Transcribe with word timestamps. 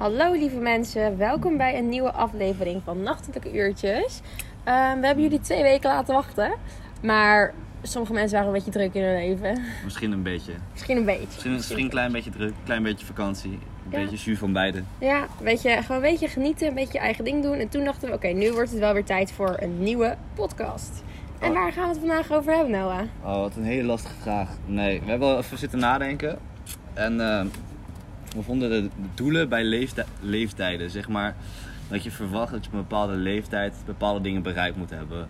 Hallo 0.00 0.32
lieve 0.32 0.56
mensen, 0.56 1.16
welkom 1.18 1.56
bij 1.56 1.78
een 1.78 1.88
nieuwe 1.88 2.12
aflevering 2.12 2.82
van 2.84 3.02
Nachtelijke 3.02 3.54
Uurtjes. 3.56 4.20
Ehm, 4.64 5.00
we 5.00 5.06
hebben 5.06 5.22
jullie 5.24 5.40
twee 5.40 5.62
weken 5.62 5.90
laten 5.90 6.14
wachten, 6.14 6.52
maar 7.02 7.54
sommige 7.82 8.12
mensen 8.12 8.32
waren 8.32 8.46
een 8.46 8.54
beetje 8.54 8.70
druk 8.70 8.94
in 8.94 9.02
hun 9.02 9.14
leven. 9.16 9.62
Misschien 9.84 10.12
een 10.12 10.22
beetje. 10.22 10.52
Misschien 10.72 10.96
een 10.96 11.04
beetje. 11.04 11.24
Misschien, 11.26 11.52
misschien 11.52 11.78
een 11.84 11.88
klein 11.90 12.12
beetje 12.12 12.30
druk, 12.30 12.48
een 12.48 12.64
klein 12.64 12.82
beetje 12.82 13.06
vakantie. 13.06 13.50
Een 13.50 13.90
Ja. 13.90 13.98
beetje 14.10 14.16
jus 14.30 14.38
van 14.38 14.52
beide. 14.52 14.82
Ja, 14.98 15.26
weet 15.40 15.62
je, 15.62 15.70
gewoon 15.70 15.96
een 16.04 16.10
beetje 16.10 16.28
genieten, 16.28 16.68
een 16.68 16.74
beetje 16.74 16.92
je 16.92 16.98
eigen 17.04 17.24
ding 17.24 17.42
doen. 17.42 17.54
En 17.58 17.68
toen 17.68 17.84
dachten 17.84 18.08
we, 18.08 18.14
oké, 18.14 18.28
nu 18.28 18.52
wordt 18.52 18.70
het 18.70 18.78
wel 18.78 18.92
weer 18.92 19.04
tijd 19.04 19.32
voor 19.32 19.56
een 19.60 19.82
nieuwe 19.82 20.16
podcast. 20.34 21.02
En 21.38 21.48
Oh. 21.50 21.54
waar 21.56 21.72
gaan 21.72 21.82
we 21.82 21.88
het 21.88 21.98
vandaag 21.98 22.32
over 22.32 22.52
hebben, 22.54 22.70
Noah? 22.72 23.00
Oh, 23.24 23.36
wat 23.40 23.56
een 23.56 23.64
hele 23.64 23.82
lastige 23.86 24.14
vraag. 24.20 24.48
Nee, 24.66 25.00
we 25.00 25.10
hebben 25.10 25.28
wel 25.28 25.38
even 25.38 25.58
zitten 25.58 25.78
nadenken. 25.78 26.38
En 26.94 27.20
eh, 27.20 27.46
we 28.36 28.42
vonden 28.42 28.70
de 28.70 28.88
doelen 29.14 29.48
bij 29.48 29.64
leefti- 29.64 30.02
leeftijden, 30.20 30.90
zeg 30.90 31.08
maar, 31.08 31.36
dat 31.88 32.02
je 32.02 32.10
verwacht 32.10 32.52
dat 32.52 32.64
je 32.64 32.68
op 32.70 32.74
een 32.74 32.80
bepaalde 32.80 33.14
leeftijd 33.16 33.74
bepaalde 33.86 34.20
dingen 34.20 34.42
bereikt 34.42 34.76
moet 34.76 34.90
hebben. 34.90 35.28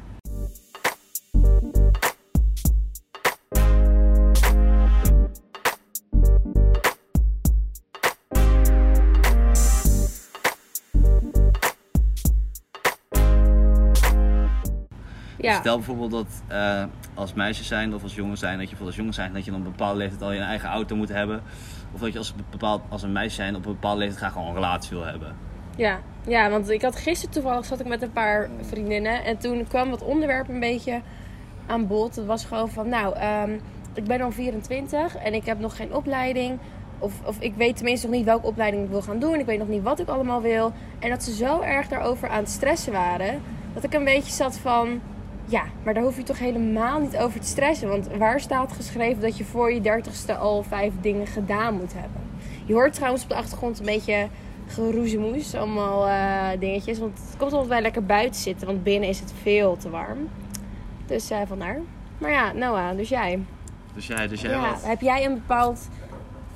Ja, 15.40 15.58
Stel 15.58 15.76
bijvoorbeeld 15.76 16.10
dat 16.10 16.42
eh, 16.46 16.84
als 17.14 17.34
meisjes 17.34 17.66
zijn 17.66 17.94
of 17.94 18.02
als 18.02 18.14
jongens 18.14 18.40
zijn, 18.40 18.58
dat 18.58 18.68
je 18.70 18.76
bijvoorbeeld 18.76 18.88
als 18.88 18.96
jongens 18.96 19.16
zijn, 19.16 19.32
dat 19.32 19.44
je 19.44 19.50
dan 19.50 19.60
op 19.60 19.66
een 19.66 19.72
bepaalde 19.72 19.98
leeftijd 19.98 20.22
al 20.22 20.32
je 20.32 20.40
eigen 20.40 20.68
auto 20.68 20.96
moet 20.96 21.08
hebben. 21.08 21.42
Of 21.92 22.00
dat 22.00 22.12
je 22.12 22.18
als, 22.18 22.34
bepaald, 22.50 22.82
als 22.88 23.02
een 23.02 23.12
meisje 23.12 23.34
zijn 23.34 23.56
op 23.56 23.66
een 23.66 23.72
bepaalde 23.72 23.98
leeftijd 23.98 24.18
graag 24.18 24.36
al 24.36 24.48
een 24.48 24.54
relatie 24.54 24.90
wil 24.90 25.06
hebben. 25.06 25.36
ja, 25.76 26.00
ja, 26.26 26.50
want 26.50 26.70
ik 26.70 26.82
had 26.82 26.96
gisteren 26.96 27.34
toevallig 27.34 27.64
zat 27.64 27.80
ik 27.80 27.86
met 27.86 28.02
een 28.02 28.12
paar 28.12 28.48
vriendinnen. 28.60 29.24
En 29.24 29.38
toen 29.38 29.66
kwam 29.68 29.90
het 29.90 30.02
onderwerp 30.02 30.48
een 30.48 30.60
beetje 30.60 31.00
aan 31.66 31.86
bod. 31.86 32.16
Het 32.16 32.26
was 32.26 32.44
gewoon 32.44 32.70
van, 32.70 32.88
nou, 32.88 33.16
ehm, 33.16 33.58
ik 33.94 34.04
ben 34.04 34.20
al 34.20 34.30
24 34.30 35.16
en 35.16 35.34
ik 35.34 35.44
heb 35.44 35.58
nog 35.58 35.76
geen 35.76 35.94
opleiding. 35.94 36.58
Of, 36.98 37.12
of 37.24 37.40
ik 37.40 37.54
weet 37.54 37.76
tenminste 37.76 38.06
nog 38.06 38.16
niet 38.16 38.24
welke 38.24 38.46
opleiding 38.46 38.84
ik 38.84 38.90
wil 38.90 39.02
gaan 39.02 39.18
doen. 39.18 39.38
Ik 39.38 39.46
weet 39.46 39.58
nog 39.58 39.68
niet 39.68 39.82
wat 39.82 39.98
ik 39.98 40.08
allemaal 40.08 40.40
wil. 40.40 40.72
En 40.98 41.10
dat 41.10 41.22
ze 41.22 41.34
zo 41.34 41.60
erg 41.60 41.88
daarover 41.88 42.28
aan 42.28 42.38
het 42.38 42.50
stressen 42.50 42.92
waren. 42.92 43.42
Dat 43.74 43.84
ik 43.84 43.94
een 43.94 44.04
beetje 44.04 44.32
zat 44.32 44.58
van... 44.58 45.00
Ja, 45.50 45.64
maar 45.82 45.94
daar 45.94 46.02
hoef 46.02 46.16
je 46.16 46.22
toch 46.22 46.38
helemaal 46.38 47.00
niet 47.00 47.16
over 47.16 47.40
te 47.40 47.46
stressen. 47.46 47.88
Want 47.88 48.08
waar 48.18 48.40
staat 48.40 48.72
geschreven 48.72 49.22
dat 49.22 49.36
je 49.38 49.44
voor 49.44 49.72
je 49.72 49.80
dertigste 49.80 50.36
al 50.36 50.62
vijf 50.62 50.92
dingen 51.00 51.26
gedaan 51.26 51.74
moet 51.74 51.92
hebben? 51.92 52.20
Je 52.64 52.72
hoort 52.72 52.92
trouwens 52.94 53.22
op 53.22 53.28
de 53.28 53.34
achtergrond 53.34 53.78
een 53.78 53.84
beetje 53.84 54.28
geroezemoes. 54.66 55.54
Allemaal 55.54 56.08
eh, 56.08 56.60
dingetjes. 56.60 56.98
Want 56.98 57.18
het 57.18 57.36
komt 57.38 57.52
omdat 57.52 57.66
wij 57.68 57.80
lekker 57.82 58.04
buiten 58.04 58.40
zitten. 58.40 58.66
Want 58.66 58.82
binnen 58.82 59.08
is 59.08 59.20
het 59.20 59.32
veel 59.42 59.76
te 59.76 59.90
warm. 59.90 60.28
Dus 61.06 61.30
eh 61.30 61.38
vandaar. 61.46 61.78
Maar 62.18 62.30
ja, 62.30 62.52
Noah, 62.52 62.96
dus 62.96 63.08
jij. 63.08 63.38
Dus 63.94 64.06
jij, 64.06 64.28
dus 64.28 64.40
jij 64.40 64.50
Ja, 64.50 64.70
wat? 64.70 64.84
heb 64.86 65.00
jij 65.00 65.24
een 65.24 65.34
bepaald 65.34 65.88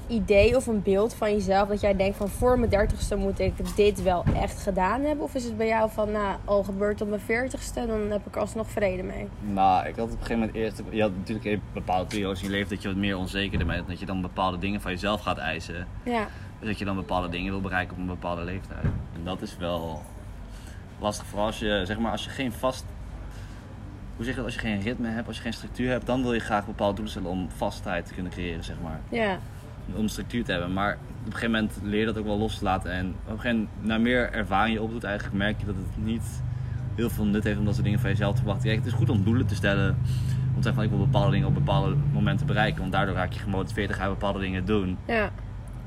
idee 0.08 0.56
of 0.56 0.66
een 0.66 0.82
beeld 0.82 1.14
van 1.14 1.32
jezelf 1.32 1.68
dat 1.68 1.80
jij 1.80 1.96
denkt 1.96 2.16
van 2.16 2.28
voor 2.28 2.58
mijn 2.58 2.70
dertigste 2.70 3.16
moet 3.16 3.38
ik 3.38 3.52
dit 3.76 4.02
wel 4.02 4.24
echt 4.34 4.62
gedaan 4.62 5.02
hebben? 5.02 5.24
Of 5.24 5.34
is 5.34 5.44
het 5.44 5.56
bij 5.56 5.66
jou 5.66 5.90
van 5.90 6.10
nou, 6.12 6.36
al 6.44 6.62
gebeurt 6.62 7.00
op 7.00 7.08
mijn 7.08 7.20
veertigste, 7.20 7.86
dan 7.86 8.10
heb 8.10 8.26
ik 8.26 8.36
alsnog 8.36 8.70
vrede 8.70 9.02
mee? 9.02 9.28
Nou, 9.40 9.86
ik 9.86 9.96
had 9.96 10.04
op 10.04 10.10
een 10.10 10.16
gegeven 10.18 10.38
moment 10.38 10.56
eerst... 10.56 10.82
Je 10.90 11.02
had 11.02 11.12
natuurlijk 11.16 11.46
in 11.46 11.62
bepaalde 11.72 12.06
periodes 12.06 12.38
in 12.42 12.46
je 12.46 12.52
leven 12.52 12.68
dat 12.68 12.82
je 12.82 12.88
wat 12.88 12.96
meer 12.96 13.16
onzeker 13.16 13.66
bent. 13.66 13.88
Dat 13.88 13.98
je 14.00 14.06
dan 14.06 14.20
bepaalde 14.20 14.58
dingen 14.58 14.80
van 14.80 14.90
jezelf 14.90 15.20
gaat 15.20 15.38
eisen. 15.38 15.86
Ja, 16.04 16.26
Dus 16.58 16.68
dat 16.68 16.78
je 16.78 16.84
dan 16.84 16.96
bepaalde 16.96 17.28
dingen 17.28 17.52
wil 17.52 17.60
bereiken 17.60 17.92
op 17.94 18.00
een 18.00 18.06
bepaalde 18.06 18.44
leeftijd. 18.44 18.84
En 19.14 19.24
dat 19.24 19.42
is 19.42 19.56
wel 19.56 20.02
lastig. 20.98 21.26
Vooral 21.26 21.46
als 21.46 21.58
je, 21.58 21.82
zeg 21.86 21.98
maar, 21.98 22.12
als 22.12 22.24
je 22.24 22.30
geen 22.30 22.52
vast... 22.52 22.84
Hoe 24.16 24.24
zeg 24.24 24.34
je 24.34 24.40
dat? 24.40 24.50
Als 24.50 24.60
je 24.60 24.68
geen 24.68 24.80
ritme 24.80 25.08
hebt, 25.08 25.26
als 25.26 25.36
je 25.36 25.42
geen 25.42 25.52
structuur 25.52 25.90
hebt... 25.90 26.06
dan 26.06 26.22
wil 26.22 26.32
je 26.32 26.40
graag 26.40 26.66
bepaalde 26.66 26.94
doelen 26.94 27.10
stellen 27.12 27.30
om 27.30 27.48
vastheid 27.56 28.06
te 28.06 28.14
kunnen 28.14 28.32
creëren, 28.32 28.64
zeg 28.64 28.76
maar. 28.82 29.00
ja, 29.08 29.38
Om 29.94 30.08
structuur 30.08 30.44
te 30.44 30.52
hebben. 30.52 30.72
Maar 30.72 30.92
op 30.92 31.26
een 31.26 31.32
gegeven 31.32 31.50
moment 31.50 31.78
leer 31.82 32.00
je 32.00 32.06
dat 32.06 32.18
ook 32.18 32.24
wel 32.24 32.38
los 32.38 32.58
te 32.58 32.64
laten. 32.64 32.92
En 32.92 33.06
op 33.24 33.30
een 33.32 33.40
gegeven 33.40 33.56
moment, 33.56 33.86
na 33.86 33.98
meer 33.98 34.32
ervaring 34.32 34.74
je 34.76 34.82
opdoet, 34.82 35.04
eigenlijk 35.04 35.36
merk 35.36 35.60
je 35.60 35.66
dat 35.66 35.74
het 35.74 36.04
niet 36.04 36.42
heel 36.94 37.10
veel 37.10 37.24
nut 37.24 37.44
heeft 37.44 37.58
om 37.58 37.64
dat 37.64 37.72
soort 37.74 37.84
dingen 37.86 38.00
van 38.00 38.10
jezelf 38.10 38.32
te 38.32 38.38
verwachten. 38.38 38.64
Kijk, 38.66 38.78
het 38.78 38.86
is 38.86 38.92
goed 38.92 39.08
om 39.10 39.24
doelen 39.24 39.46
te 39.46 39.54
stellen. 39.54 39.88
Om 40.54 40.60
te 40.60 40.62
zeggen 40.62 40.74
van 40.74 40.82
ik 40.84 40.90
wil 40.90 40.98
bepaalde 40.98 41.30
dingen 41.30 41.46
op 41.48 41.54
bepaalde 41.54 41.96
momenten 42.12 42.46
bereiken. 42.46 42.80
Want 42.80 42.92
daardoor 42.92 43.14
raak 43.14 43.32
je 43.32 43.38
gemotiveerd 43.40 43.88
en 43.90 43.94
ga 43.94 44.04
je 44.04 44.10
bepaalde 44.10 44.38
dingen 44.40 44.64
doen. 44.64 44.98
ja, 45.04 45.30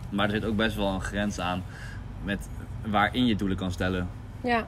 Maar 0.10 0.26
er 0.26 0.32
zit 0.32 0.46
ook 0.46 0.56
best 0.56 0.76
wel 0.76 0.88
een 0.94 1.02
grens 1.02 1.40
aan 1.40 1.64
met 2.24 2.50
waarin 2.86 3.26
je 3.26 3.36
doelen 3.36 3.58
kan 3.58 3.72
stellen. 3.72 4.08
ja. 4.42 4.66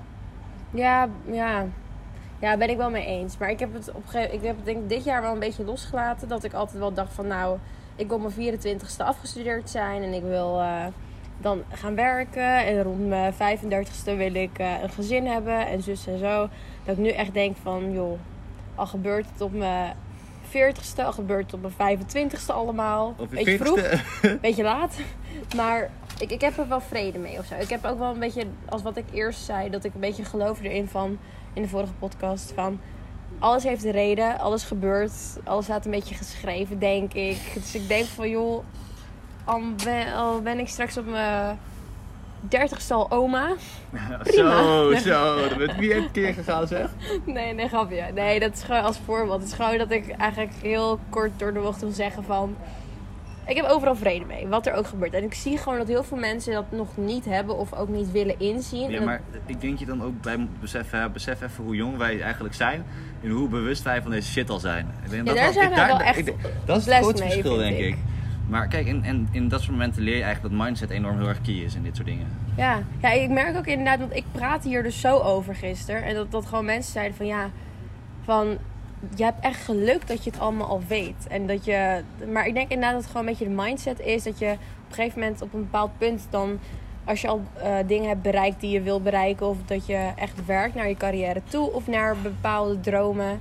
Ja, 0.74 1.08
ja. 1.32 1.66
Ja, 2.40 2.58
ben 2.58 2.70
ik 2.70 2.78
wel 2.78 2.90
mee 2.90 3.06
eens. 3.06 3.38
Maar 3.38 3.50
ik 3.50 3.60
heb 3.60 3.74
het 3.74 3.90
op 3.90 3.96
een 4.04 4.10
gegeven 4.10 4.34
ik 4.34 4.42
heb 4.44 4.56
het 4.56 4.66
denk 4.66 4.78
ik 4.78 4.90
dit 4.90 5.04
jaar 5.04 5.22
wel 5.22 5.34
een 5.34 5.40
beetje 5.40 5.64
losgelaten. 5.64 6.28
Dat 6.28 6.44
ik 6.44 6.54
altijd 6.54 6.80
wel 6.80 6.94
dacht 6.94 7.14
van 7.14 7.28
nou, 7.28 7.58
ik 8.00 8.08
wil 8.08 8.18
op 8.18 8.36
mijn 8.36 8.60
24ste 8.60 9.06
afgestudeerd 9.06 9.70
zijn 9.70 10.04
en 10.04 10.14
ik 10.14 10.24
wil 10.24 10.60
eh, 10.60 10.86
dan 11.38 11.64
gaan 11.72 11.96
werken. 11.96 12.66
En 12.66 12.84
rond 12.84 13.08
mijn 13.08 13.34
35ste 13.34 14.18
wil 14.18 14.34
ik 14.34 14.60
eh, 14.60 14.82
een 14.82 14.90
gezin 14.90 15.26
hebben 15.26 15.68
en 15.68 15.82
zus 15.82 16.08
en 16.08 16.20
zo. 16.20 16.50
Dat 16.84 16.98
ik 16.98 17.04
nu 17.04 17.10
echt 17.10 17.34
denk 17.34 17.58
van 17.62 17.92
joh, 17.92 18.20
al 18.76 18.88
gebeurt 18.88 19.26
het 19.32 19.42
op 19.42 19.54
mijn 19.54 19.96
40ste, 20.50 21.04
al 21.04 21.12
gebeurt 21.12 21.52
het 21.52 21.54
op 21.54 21.72
mijn 21.78 22.00
25ste 22.00 22.54
allemaal. 22.54 23.16
Op 23.18 23.30
Beetje 23.30 23.58
vroeg. 23.58 23.80
40ste 23.80 24.40
beetje 24.42 24.64
laat. 24.64 24.96
Maar 25.56 25.90
ik, 26.20 26.32
ik 26.32 26.42
heb 26.42 26.58
er 26.58 26.68
wel 26.68 26.82
vrede 26.82 27.20
mee 27.20 27.38
of 27.38 27.46
zo. 27.46 27.56
Ik 27.56 27.70
heb 27.70 27.86
ook 27.86 28.00
wel 28.00 28.14
een 28.14 28.20
beetje, 28.20 28.46
als 28.70 28.82
wat 28.82 28.98
ik 28.98 29.06
eerst 29.14 29.46
zei, 29.46 29.70
dat 29.70 29.84
ik 29.84 29.94
een 29.94 30.00
beetje 30.00 30.26
geloofde 30.26 30.70
erin 30.70 30.88
van, 30.88 31.18
in 31.54 31.62
de 31.62 31.68
vorige 31.68 31.94
podcast, 31.94 32.52
van 32.56 32.80
alles 33.40 33.64
heeft 33.64 33.84
een 33.84 33.92
reden, 33.92 34.40
alles 34.40 34.64
gebeurt, 34.64 35.12
alles 35.44 35.66
staat 35.66 35.86
een 35.86 35.92
beetje 35.92 36.16
geschreven, 36.16 36.80
denk 36.80 37.14
ik. 37.14 37.38
Dus 37.54 37.76
ik 37.76 37.88
denk 37.88 38.06
van, 38.06 38.30
joh, 38.30 38.64
al 39.44 39.62
ben, 39.84 40.14
al 40.14 40.42
ben 40.42 40.60
ik 40.60 40.68
straks 40.68 40.98
op 40.98 41.06
mijn 41.06 41.60
dertigste 42.40 42.94
al 42.94 43.12
oma. 43.12 43.54
Prima. 44.24 44.64
Zo, 44.64 44.94
zo. 44.96 45.50
Dat 45.50 45.58
bent 45.58 45.76
wie 45.76 45.96
een 45.96 46.12
keer 46.12 46.34
gegaan 46.34 46.68
zeg. 46.68 46.90
Nee, 47.26 47.54
nee, 47.54 47.68
grapje. 47.68 48.04
Nee, 48.14 48.40
dat 48.40 48.54
is 48.54 48.64
gewoon 48.64 48.84
als 48.84 49.00
voorbeeld. 49.06 49.40
Het 49.40 49.50
is 49.50 49.56
gewoon 49.56 49.78
dat 49.78 49.92
ik 49.92 50.10
eigenlijk 50.10 50.54
heel 50.62 51.00
kort 51.10 51.32
door 51.38 51.54
de 51.54 51.60
bocht 51.60 51.82
wil 51.82 51.92
zeggen 51.92 52.24
van... 52.24 52.56
Ik 53.50 53.56
heb 53.56 53.66
overal 53.66 53.96
vrede 53.96 54.26
mee, 54.26 54.48
wat 54.48 54.66
er 54.68 54.74
ook 54.74 54.88
gebeurt. 54.88 55.14
En 55.14 55.24
ik 55.24 55.34
zie 55.34 55.58
gewoon 55.58 55.78
dat 55.78 55.88
heel 55.88 56.04
veel 56.04 56.18
mensen 56.18 56.54
dat 56.54 56.66
nog 56.72 56.98
niet 56.98 57.26
hebben 57.26 57.58
of 57.58 57.74
ook 57.74 57.88
niet 57.90 58.12
willen 58.12 58.40
inzien. 58.40 58.84
En 58.86 58.92
Ja, 58.92 58.98
dat- 58.98 59.06
maar 59.06 59.22
ik 59.46 59.62
denk 59.62 59.80
je 59.80 59.86
dan 59.86 60.04
ook 60.04 60.22
bij 60.22 60.48
beseffen, 60.60 61.12
besef 61.12 61.42
even 61.42 61.64
hoe 61.64 61.76
jong 61.76 61.98
wij 61.98 62.22
eigenlijk 62.22 62.54
zijn. 62.56 62.84
En 63.24 63.30
hoe 63.30 63.50
bewust 63.50 63.84
wij 63.84 64.02
van 64.02 64.12
deze 64.12 64.32
shit 64.32 64.50
al 64.50 64.60
zijn. 64.60 64.88
Ik 65.04 65.10
denk 65.10 65.28
Ja, 65.28 65.34
daar 65.34 65.44
dat- 65.46 65.54
zijn 65.54 65.70
ik- 65.70 65.76
wij 65.76 65.88
wel 65.88 66.00
echt 66.00 66.18
ik 66.18 66.34
Dat 66.66 66.78
is 66.78 66.86
het 66.86 66.94
grootste 66.96 67.24
mee, 67.24 67.32
verschil, 67.32 67.58
denk 67.58 67.78
ik. 67.78 67.86
ik. 67.88 67.98
Maar 68.48 68.68
kijk, 68.68 68.86
in, 68.88 69.04
in, 69.04 69.28
in 69.32 69.48
dat 69.48 69.60
soort 69.60 69.72
momenten 69.72 70.02
leer 70.02 70.16
je 70.18 70.24
eigenlijk 70.24 70.56
dat 70.56 70.66
mindset 70.66 70.90
enorm 70.90 71.18
heel 71.18 71.28
erg 71.28 71.42
key 71.42 71.54
is 71.56 71.76
in 71.76 71.84
dit 71.84 71.96
soort 71.96 72.08
dingen. 72.08 72.28
Ja. 72.58 72.82
ja, 73.02 73.10
ik 73.12 73.30
merk 73.30 73.58
ook 73.58 73.68
inderdaad, 73.68 74.00
want 74.00 74.16
ik 74.16 74.24
praat 74.32 74.64
hier 74.64 74.84
dus 74.84 75.00
zo 75.02 75.18
over 75.18 75.56
gisteren. 75.56 76.04
En 76.04 76.16
dat, 76.16 76.32
dat 76.32 76.46
gewoon 76.46 76.66
mensen 76.66 76.92
zeiden 76.92 77.18
van 77.18 77.26
ja, 77.26 77.50
van 78.24 78.58
je 79.16 79.24
hebt 79.24 79.44
echt 79.44 79.64
geluk 79.64 80.08
dat 80.08 80.24
je 80.24 80.30
het 80.30 80.40
allemaal 80.40 80.68
al 80.68 80.82
weet. 80.88 81.28
En 81.30 81.48
dat 81.48 81.66
je, 81.66 82.04
maar 82.32 82.48
ik 82.48 82.54
denk 82.54 82.70
inderdaad 82.70 82.94
dat 82.94 83.02
het 83.02 83.12
gewoon 83.12 83.28
een 83.28 83.34
beetje 83.34 83.56
de 83.56 83.62
mindset 83.62 84.00
is. 84.00 84.24
Dat 84.24 84.40
je 84.40 84.52
op 84.52 84.90
een 84.90 84.94
gegeven 84.96 85.20
moment 85.20 85.42
op 85.42 85.54
een 85.54 85.60
bepaald 85.62 85.98
punt 85.98 86.28
dan, 86.30 86.60
als 87.06 87.22
je 87.22 87.28
al 87.28 87.42
eh, 87.54 87.76
dingen 87.88 88.08
hebt 88.08 88.22
bereikt 88.22 88.60
die 88.60 88.72
je 88.72 88.82
wil 88.82 89.02
bereiken. 89.02 89.48
Of 89.48 89.58
dat 89.66 89.86
je 89.86 90.12
echt 90.16 90.46
werkt 90.46 90.76
naar 90.76 90.88
je 90.88 90.98
carrière 90.98 91.42
toe 91.48 91.72
of 91.74 91.88
naar 91.88 92.16
bepaalde 92.18 92.80
dromen. 92.80 93.40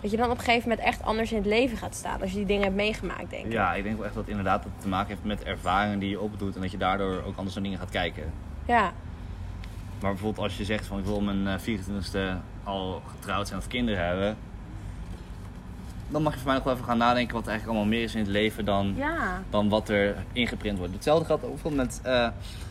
Dat 0.00 0.10
je 0.10 0.16
dan 0.16 0.30
op 0.30 0.38
een 0.38 0.44
gegeven 0.44 0.68
moment 0.68 0.86
echt 0.86 1.02
anders 1.02 1.30
in 1.30 1.36
het 1.36 1.46
leven 1.46 1.76
gaat 1.76 1.94
staan. 1.94 2.20
Als 2.20 2.30
je 2.30 2.36
die 2.36 2.46
dingen 2.46 2.62
hebt 2.62 2.76
meegemaakt, 2.76 3.30
denk 3.30 3.44
ik. 3.46 3.52
Ja, 3.52 3.74
ik 3.74 3.82
denk 3.82 3.96
wel 3.96 4.06
echt 4.06 4.14
dat 4.14 4.28
inderdaad 4.28 4.62
dat 4.62 4.72
te 4.78 4.88
maken 4.88 5.08
heeft 5.08 5.24
met 5.24 5.42
ervaringen 5.42 5.98
die 5.98 6.08
je 6.08 6.20
opdoet. 6.20 6.54
En 6.54 6.60
dat 6.60 6.70
je 6.70 6.76
daardoor 6.76 7.22
ook 7.26 7.36
anders 7.36 7.54
naar 7.54 7.64
dingen 7.64 7.78
gaat 7.78 7.90
kijken. 7.90 8.32
Ja, 8.66 8.92
Maar 10.00 10.10
bijvoorbeeld 10.10 10.44
als 10.44 10.56
je 10.56 10.64
zegt 10.64 10.86
van 10.86 10.98
ik 10.98 11.04
wil 11.04 11.20
mijn 11.20 11.46
eh, 11.46 11.58
24ste 11.58 12.40
al 12.64 13.02
getrouwd 13.16 13.46
zijn 13.48 13.58
of 13.60 13.66
kinderen 13.66 14.06
hebben. 14.06 14.36
Dan 16.10 16.22
mag 16.22 16.32
je 16.32 16.38
voor 16.38 16.46
mij 16.46 16.56
nog 16.56 16.64
wel 16.64 16.74
even 16.74 16.86
gaan 16.86 16.98
nadenken 16.98 17.34
wat 17.34 17.44
er 17.44 17.50
eigenlijk 17.50 17.78
allemaal 17.78 17.98
meer 17.98 18.04
is 18.06 18.14
in 18.14 18.20
het 18.20 18.30
leven 18.30 18.64
dan, 18.64 18.92
ja. 18.96 19.42
dan 19.50 19.68
wat 19.68 19.88
er 19.88 20.16
ingeprint 20.32 20.78
wordt. 20.78 20.92
Hetzelfde 20.92 21.24
geldt 21.24 21.44
ook 21.44 21.72
met, 21.72 22.00
eh, 22.02 22.28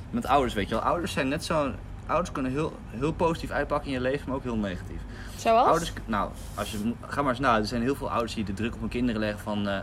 met 0.09 0.25
ouders, 0.25 0.53
weet 0.53 0.69
je 0.69 0.75
wel. 0.75 0.83
Ouders 0.83 1.11
zijn 1.11 1.27
net 1.27 1.43
zo... 1.43 1.71
Ouders 2.05 2.31
kunnen 2.31 2.51
heel, 2.51 2.73
heel 2.89 3.13
positief 3.13 3.49
uitpakken 3.49 3.87
in 3.87 3.93
je 3.93 4.01
leven, 4.01 4.27
maar 4.27 4.35
ook 4.35 4.43
heel 4.43 4.55
negatief. 4.55 5.01
Zoals? 5.35 5.67
Ouders, 5.67 5.93
nou, 6.05 6.29
als 6.55 6.71
je, 6.71 6.93
ga 7.07 7.21
maar 7.21 7.31
eens 7.31 7.39
na. 7.39 7.57
Er 7.57 7.65
zijn 7.65 7.81
heel 7.81 7.95
veel 7.95 8.09
ouders 8.11 8.33
die 8.33 8.43
de 8.43 8.53
druk 8.53 8.73
op 8.73 8.79
hun 8.79 8.89
kinderen 8.89 9.21
leggen 9.21 9.39
van... 9.39 9.67
eh, 9.67 9.79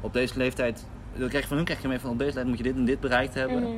op 0.00 0.12
deze 0.12 0.36
leeftijd... 0.36 0.86
Dan 1.14 1.28
krijg 1.28 1.42
je 1.42 1.48
van 1.48 1.56
hun 1.56 1.66
krijg 1.66 1.82
je 1.82 1.88
mee 1.88 2.00
van 2.00 2.10
op 2.10 2.18
deze 2.18 2.24
leeftijd 2.34 2.48
moet 2.48 2.58
je 2.58 2.62
dit 2.62 2.76
en 2.76 2.84
dit 2.84 3.00
bereikt 3.00 3.34
hebben. 3.34 3.62
Mhm. 3.62 3.72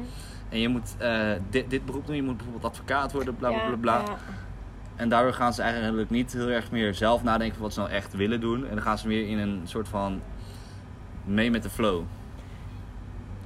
En 0.49 0.61
je 0.61 0.69
moet 0.69 0.95
eh, 0.99 1.31
dit, 1.51 1.71
dit 1.71 1.85
beroep 1.85 2.07
doen. 2.07 2.17
Je 2.17 2.23
moet 2.23 2.37
bijvoorbeeld 2.37 2.73
advocaat 2.73 3.13
worden, 3.13 3.37
bla 3.37 3.49
bla 3.49 3.67
bla. 3.67 3.77
bla. 3.77 3.99
Ja, 3.99 4.05
ja. 4.07 4.17
En 4.99 5.09
daardoor 5.09 5.33
gaan 5.33 5.55
ze 5.55 5.63
eigenlijk 5.63 6.11
niet 6.11 6.33
heel 6.33 6.49
erg 6.49 6.71
meer 6.71 6.95
zelf 6.95 7.23
nadenken 7.23 7.61
wat 7.61 7.73
ze 7.73 7.81
nou 7.81 7.93
echt 7.93 8.17
willen 8.17 8.41
doen. 8.41 8.67
En 8.69 8.75
dan 8.75 8.83
gaan 8.83 8.99
ze 8.99 9.09
weer 9.09 9.29
in 9.29 9.39
een 9.39 9.61
soort 9.65 9.89
van 9.89 10.21
mee 11.25 11.51
met 11.51 11.63
de 11.63 11.71
flow. 11.71 12.03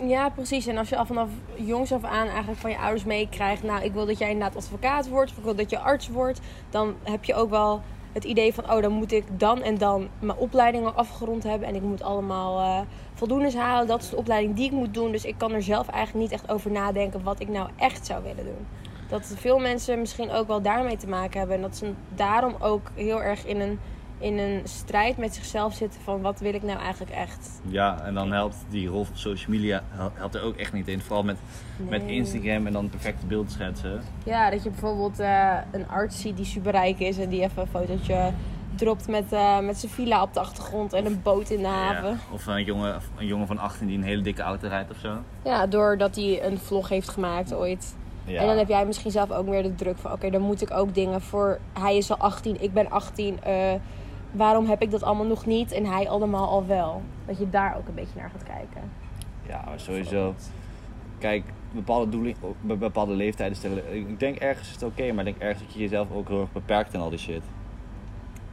Ja, 0.06 0.28
precies. 0.28 0.66
En 0.66 0.78
als 0.78 0.88
je 0.88 0.96
al 0.96 1.06
vanaf 1.06 1.28
jongs 1.54 1.92
af 1.92 2.04
aan 2.04 2.26
eigenlijk 2.26 2.60
van 2.60 2.70
je 2.70 2.78
ouders 2.78 3.04
meekrijgt... 3.04 3.62
nou, 3.62 3.84
ik 3.84 3.92
wil 3.92 4.06
dat 4.06 4.18
jij 4.18 4.30
inderdaad 4.30 4.56
advocaat 4.56 5.08
wordt... 5.08 5.30
of 5.30 5.36
ik 5.36 5.44
wil 5.44 5.54
dat 5.54 5.70
je 5.70 5.78
arts 5.78 6.08
wordt... 6.08 6.40
dan 6.70 6.94
heb 7.02 7.24
je 7.24 7.34
ook 7.34 7.50
wel 7.50 7.82
het 8.12 8.24
idee 8.24 8.54
van... 8.54 8.70
oh, 8.70 8.82
dan 8.82 8.92
moet 8.92 9.12
ik 9.12 9.24
dan 9.36 9.62
en 9.62 9.78
dan 9.78 10.08
mijn 10.18 10.38
opleidingen 10.38 10.96
afgerond 10.96 11.42
hebben... 11.42 11.68
en 11.68 11.74
ik 11.74 11.82
moet 11.82 12.02
allemaal 12.02 12.86
voldoendes 13.14 13.54
halen. 13.54 13.86
Dat 13.86 14.02
is 14.02 14.08
de 14.08 14.16
opleiding 14.16 14.56
die 14.56 14.64
ik 14.64 14.72
moet 14.72 14.94
doen. 14.94 15.12
Dus 15.12 15.24
ik 15.24 15.34
kan 15.38 15.52
er 15.52 15.62
zelf 15.62 15.88
eigenlijk 15.88 16.30
niet 16.30 16.40
echt 16.40 16.50
over 16.50 16.70
nadenken... 16.70 17.22
wat 17.22 17.40
ik 17.40 17.48
nou 17.48 17.68
echt 17.76 18.06
zou 18.06 18.22
willen 18.22 18.44
doen. 18.44 18.66
Dat 19.12 19.34
veel 19.36 19.58
mensen 19.58 19.98
misschien 19.98 20.30
ook 20.30 20.46
wel 20.46 20.62
daarmee 20.62 20.96
te 20.96 21.08
maken 21.08 21.38
hebben... 21.38 21.56
en 21.56 21.62
dat 21.62 21.76
ze 21.76 21.92
daarom 22.14 22.54
ook 22.58 22.90
heel 22.94 23.22
erg 23.22 23.44
in 23.46 23.60
een, 23.60 23.78
in 24.18 24.38
een 24.38 24.60
strijd 24.64 25.16
met 25.16 25.34
zichzelf 25.34 25.74
zitten... 25.74 26.00
van 26.00 26.20
wat 26.20 26.40
wil 26.40 26.54
ik 26.54 26.62
nou 26.62 26.78
eigenlijk 26.78 27.12
echt... 27.12 27.60
Ja, 27.68 28.00
en 28.04 28.14
dan 28.14 28.32
helpt 28.32 28.56
die 28.68 28.88
rol 28.88 29.04
van 29.04 29.16
social 29.16 29.50
media 29.56 29.82
hel- 29.88 30.12
helpt 30.14 30.34
er 30.34 30.42
ook 30.42 30.56
echt 30.56 30.72
niet 30.72 30.88
in. 30.88 31.00
Vooral 31.00 31.22
met, 31.22 31.36
met. 31.88 32.02
Instagram 32.02 32.66
en 32.66 32.72
dan 32.72 32.88
perfecte 32.88 33.26
beeld 33.26 33.50
schetsen. 33.50 34.02
Ja, 34.24 34.50
dat 34.50 34.62
je 34.62 34.70
bijvoorbeeld 34.70 35.18
eh, 35.18 35.56
een 35.72 35.88
arts 35.88 36.20
ziet 36.20 36.36
die 36.36 36.44
superrijk 36.44 36.98
is 36.98 37.18
en 37.18 37.28
die 37.28 37.42
even 37.42 37.62
een 37.62 37.68
fotootje 37.68 38.32
dropt 38.74 39.08
met, 39.08 39.32
eh, 39.32 39.58
met 39.58 39.78
zijn 39.78 39.92
villa 39.92 40.22
op 40.22 40.34
de 40.34 40.40
achtergrond 40.40 40.92
en 40.92 41.06
een 41.06 41.20
boot 41.22 41.50
in 41.50 41.58
de 41.58 41.66
haven. 41.66 42.10
Ja. 42.10 42.16
Of 42.30 42.46
een 42.46 42.64
jongen, 42.64 43.00
een 43.18 43.26
jongen 43.26 43.46
van 43.46 43.58
18 43.58 43.86
die 43.86 43.96
een 43.96 44.02
hele 44.04 44.22
dikke 44.22 44.42
auto 44.42 44.68
rijdt 44.68 44.90
of 44.90 44.96
zo. 44.98 45.18
Ja, 45.44 45.66
doordat 45.66 46.16
hij 46.16 46.44
een 46.44 46.58
vlog 46.58 46.88
heeft 46.88 47.08
gemaakt 47.08 47.54
ooit. 47.54 47.94
Ja. 48.24 48.40
En 48.40 48.46
dan 48.46 48.56
heb 48.56 48.68
jij 48.68 48.86
misschien 48.86 49.10
zelf 49.10 49.30
ook 49.30 49.46
meer 49.46 49.62
de 49.62 49.74
druk 49.74 49.98
van... 49.98 50.12
oké, 50.12 50.30
dan 50.30 50.40
moet 50.40 50.62
ik 50.62 50.70
ook 50.70 50.94
dingen 50.94 51.20
voor... 51.20 51.58
hij 51.78 51.96
is 51.96 52.10
al 52.10 52.16
18, 52.16 52.62
ik 52.62 52.72
ben 52.72 52.90
18. 52.90 53.42
eh, 53.42 53.74
waarom 54.30 54.66
heb 54.66 54.82
ik 54.82 54.90
dat 54.90 55.02
allemaal 55.02 55.26
nog 55.26 55.46
niet 55.46 55.72
en 55.72 55.86
hij 55.86 56.08
allemaal 56.08 56.48
al 56.48 56.66
wel? 56.66 57.02
Dat 57.26 57.38
je 57.38 57.50
daar 57.50 57.76
ook 57.76 57.88
een 57.88 57.94
beetje 57.94 58.18
naar 58.20 58.30
gaat 58.30 58.42
kijken. 58.42 58.90
Ja, 59.48 59.62
maar 59.66 59.80
sowieso. 59.80 60.34
Kijk, 61.18 61.44
bepaalde 61.70 62.08
doelen, 62.08 62.34
bepaalde 62.60 63.14
leeftijden 63.14 63.56
stellen. 63.56 63.94
Ik 63.94 64.20
denk 64.20 64.36
ergens 64.36 64.68
is 64.68 64.74
het 64.74 64.82
oké, 64.82 65.12
maar 65.12 65.26
ik 65.26 65.32
denk 65.32 65.38
ergens 65.38 65.64
dat 65.64 65.74
je 65.74 65.80
jezelf 65.80 66.08
ook 66.12 66.28
heel 66.28 66.40
erg 66.40 66.52
beperkt 66.52 66.94
in 66.94 67.00
al 67.00 67.10
die 67.10 67.18
shit. 67.18 67.42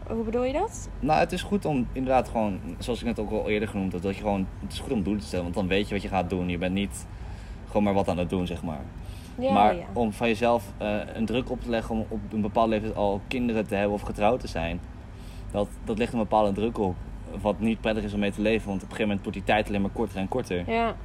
Hoe 0.08 0.24
bedoel 0.24 0.44
je 0.44 0.54
dat? 0.54 0.90
Nou, 1.00 1.20
het 1.20 1.32
is 1.32 1.42
goed 1.42 1.66
om 1.66 1.88
inderdaad 1.92 2.28
gewoon, 2.28 2.60
zoals 2.78 3.00
ik 3.00 3.06
net 3.06 3.20
ook 3.20 3.32
al 3.32 3.50
eerder 3.50 3.68
genoemd 3.70 3.92
heb, 3.92 4.02
dat 4.02 4.16
je 4.16 4.22
gewoon, 4.22 4.48
het 4.60 4.72
is 4.72 4.80
goed 4.80 4.92
om 4.92 5.04
doelen 5.04 5.22
te 5.22 5.28
stellen, 5.28 5.44
want 5.44 5.56
dan 5.56 5.68
weet 5.68 5.88
je 5.88 5.94
wat 5.94 6.04
je 6.04 6.10
gaat 6.10 6.30
doen. 6.30 6.50
Je 6.50 6.58
bent 6.58 6.74
niet 6.74 7.06
gewoon 7.68 7.84
maar 7.84 7.94
wat 7.94 8.08
aan 8.08 8.18
het 8.18 8.30
doen, 8.30 8.48
zeg 8.48 8.64
maar. 8.64 8.82
Ja, 9.40 9.54
maar 9.54 9.76
ja. 9.76 9.86
om 9.94 10.12
van 10.14 10.28
jezelf 10.28 10.64
eh, 10.78 10.98
een 11.14 11.26
druk 11.26 11.50
op 11.50 11.62
te 11.62 11.70
leggen 11.70 11.96
om 11.96 12.06
op 12.10 12.20
een 12.32 12.42
bepaalde 12.42 12.70
leeftijd 12.70 12.96
al 12.96 13.22
kinderen 13.28 13.68
te 13.68 13.76
hebben 13.76 13.94
of 13.94 14.02
getrouwd 14.02 14.40
te 14.40 14.48
zijn, 14.48 14.80
dat, 15.52 15.68
dat 15.84 15.98
legt 15.98 16.14
een 16.14 16.20
bepaalde 16.20 16.52
druk 16.52 16.78
op. 16.78 16.96
Wat 17.42 17.60
niet 17.60 17.82
prettig 17.82 18.04
is 18.04 18.14
om 18.14 18.20
mee 18.20 18.32
te 18.32 18.42
leven, 18.42 18.68
want 18.68 18.84
op 18.84 18.90
een 18.90 18.96
gegeven 18.96 19.08
moment 19.08 19.24
wordt 19.24 19.38
die 19.38 19.48
tijd 19.48 19.68
alleen 19.68 19.82
maar 19.82 19.92
korter 19.92 20.18
en 20.18 20.28
korter. 20.28 20.72
Ja. 20.72 20.96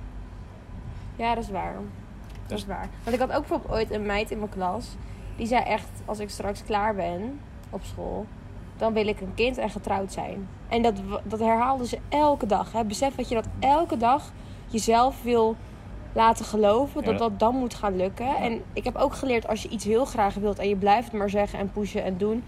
Ja, 1.16 1.34
dat 1.34 1.44
is 1.44 1.50
waar. 1.50 1.74
Dat 1.74 1.82
Dus- 2.46 2.60
is 2.60 2.66
waar. 2.66 2.88
Want 3.04 3.16
ik 3.16 3.22
had 3.22 3.32
ook 3.32 3.46
bijvoorbeeld 3.46 3.72
ooit 3.72 3.90
een 3.90 4.06
meid 4.06 4.30
in 4.30 4.38
mijn 4.38 4.50
klas. 4.50 4.96
Die 5.36 5.46
zei 5.46 5.62
echt, 5.62 5.88
als 6.04 6.18
ik 6.18 6.30
straks 6.30 6.64
klaar 6.64 6.94
ben 6.94 7.40
op 7.70 7.80
school, 7.82 8.26
dan 8.76 8.92
wil 8.92 9.06
ik 9.06 9.20
een 9.20 9.34
kind 9.34 9.58
en 9.58 9.70
getrouwd 9.70 10.12
zijn. 10.12 10.48
En 10.68 10.82
dat, 10.82 10.94
dat 11.24 11.38
herhaalde 11.38 11.86
ze 11.86 11.98
elke 12.08 12.46
dag. 12.46 12.72
Hè. 12.72 12.84
Besef 12.84 13.14
dat 13.14 13.28
je 13.28 13.34
dat 13.34 13.48
elke 13.58 13.96
dag 13.96 14.32
jezelf 14.66 15.22
wil 15.22 15.56
laten 16.14 16.44
geloven. 16.44 17.02
Dat 17.02 17.12
Ja. 17.12 17.18
dat 17.18 17.38
dan 17.38 17.54
moet 17.54 17.74
gaan 17.74 17.96
lukken. 17.96 18.36
En 18.36 18.62
ik 18.72 18.84
heb 18.84 18.96
ook 18.96 19.14
geleerd, 19.14 19.48
als 19.48 19.62
je 19.62 19.68
iets 19.68 19.84
heel 19.84 20.04
graag 20.04 20.34
wilt 20.34 20.58
en 20.58 20.68
je 20.68 20.76
blijft 20.76 21.12
maar 21.12 21.30
zeggen 21.30 21.58
en 21.58 21.70
pushen 21.72 22.04
en 22.04 22.16
doen. 22.16 22.44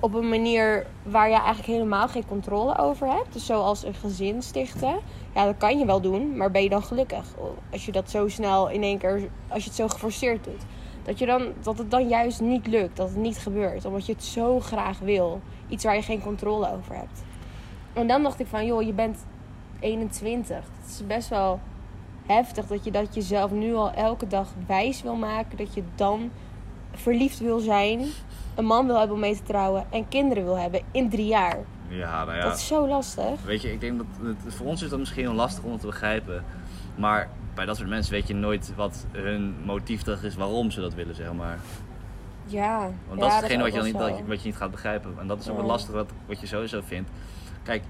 Op 0.00 0.14
een 0.14 0.28
manier 0.28 0.86
waar 1.02 1.28
je 1.28 1.34
eigenlijk 1.34 1.66
helemaal 1.66 2.08
geen 2.08 2.26
controle 2.26 2.78
over 2.78 3.06
hebt. 3.06 3.32
Dus 3.32 3.46
zoals 3.46 3.84
een 3.84 3.94
gezin 3.94 4.42
stichten. 4.42 4.98
Ja, 5.34 5.44
dat 5.44 5.56
kan 5.56 5.78
je 5.78 5.84
wel 5.86 6.00
doen, 6.00 6.36
maar 6.36 6.50
ben 6.50 6.62
je 6.62 6.68
dan 6.68 6.82
gelukkig? 6.82 7.24
Als 7.72 7.86
je 7.86 7.92
dat 7.92 8.10
zo 8.10 8.28
snel 8.28 8.68
in 8.68 8.82
één 8.82 8.98
keer, 8.98 9.28
als 9.48 9.62
je 9.62 9.68
het 9.68 9.78
zo 9.78 9.88
geforceerd 9.88 10.44
doet. 10.44 10.62
Dat, 11.02 11.18
je 11.18 11.26
dan, 11.26 11.42
dat 11.62 11.78
het 11.78 11.90
dan 11.90 12.08
juist 12.08 12.40
niet 12.40 12.66
lukt, 12.66 12.96
dat 12.96 13.08
het 13.08 13.16
niet 13.18 13.38
gebeurt. 13.38 13.84
Omdat 13.84 14.06
je 14.06 14.12
het 14.12 14.24
zo 14.24 14.60
graag 14.60 14.98
wil. 14.98 15.40
Iets 15.68 15.84
waar 15.84 15.94
je 15.94 16.02
geen 16.02 16.22
controle 16.22 16.72
over 16.72 16.94
hebt. 16.94 17.22
En 17.92 18.06
dan 18.06 18.22
dacht 18.22 18.40
ik 18.40 18.46
van, 18.46 18.66
joh, 18.66 18.82
je 18.82 18.92
bent 18.92 19.24
21. 19.80 20.56
Het 20.56 20.90
is 20.90 21.06
best 21.06 21.28
wel 21.28 21.60
heftig 22.28 22.66
dat 22.66 22.84
je 22.84 22.90
dat 22.90 23.14
jezelf 23.14 23.50
nu 23.50 23.74
al 23.74 23.92
elke 23.92 24.26
dag 24.26 24.48
wijs 24.66 25.02
wil 25.02 25.14
maken. 25.16 25.56
Dat 25.58 25.74
je 25.74 25.82
dan 25.94 26.30
verliefd 26.92 27.38
wil 27.38 27.58
zijn, 27.58 28.00
een 28.54 28.64
man 28.64 28.86
wil 28.86 28.98
hebben 28.98 29.14
om 29.14 29.20
mee 29.22 29.36
te 29.36 29.42
trouwen 29.42 29.86
en 29.90 30.08
kinderen 30.08 30.44
wil 30.44 30.58
hebben 30.58 30.80
in 30.90 31.08
drie 31.10 31.26
jaar. 31.26 31.56
Ja, 31.88 32.24
nou 32.24 32.36
ja. 32.36 32.42
Dat 32.42 32.56
is 32.56 32.66
zo 32.66 32.88
lastig. 32.88 33.42
Weet 33.44 33.62
je, 33.62 33.72
ik 33.72 33.80
denk 33.80 33.98
dat 33.98 34.06
het, 34.44 34.54
voor 34.54 34.66
ons 34.66 34.82
is 34.82 34.88
dat 34.90 34.98
misschien 34.98 35.22
heel 35.24 35.34
lastig 35.34 35.64
om 35.64 35.70
het 35.72 35.80
te 35.80 35.86
begrijpen. 35.86 36.44
Maar 36.96 37.28
bij 37.54 37.64
dat 37.66 37.76
soort 37.76 37.88
mensen 37.88 38.12
weet 38.12 38.28
je 38.28 38.34
nooit 38.34 38.72
wat 38.76 39.06
hun 39.12 39.54
motief 39.64 40.02
toch 40.02 40.22
is 40.22 40.34
waarom 40.34 40.70
ze 40.70 40.80
dat 40.80 40.94
willen, 40.94 41.14
zeg 41.14 41.32
maar. 41.32 41.58
Ja, 42.46 42.78
Want 42.80 42.94
ja, 43.08 43.24
dat 43.24 43.28
is 43.28 43.34
hetgene 43.34 43.62
wat 43.62 43.74
je, 43.74 43.82
niet, 43.82 44.26
wat 44.26 44.40
je 44.42 44.46
niet 44.48 44.56
gaat 44.56 44.70
begrijpen. 44.70 45.14
En 45.18 45.26
dat 45.26 45.40
is 45.40 45.48
ook 45.48 45.54
Ja. 45.54 45.60
wel 45.60 45.70
lastig 45.70 45.94
wat, 45.94 46.10
wat 46.26 46.40
je 46.40 46.46
sowieso 46.46 46.80
vindt. 46.84 47.10
Kijk, 47.62 47.82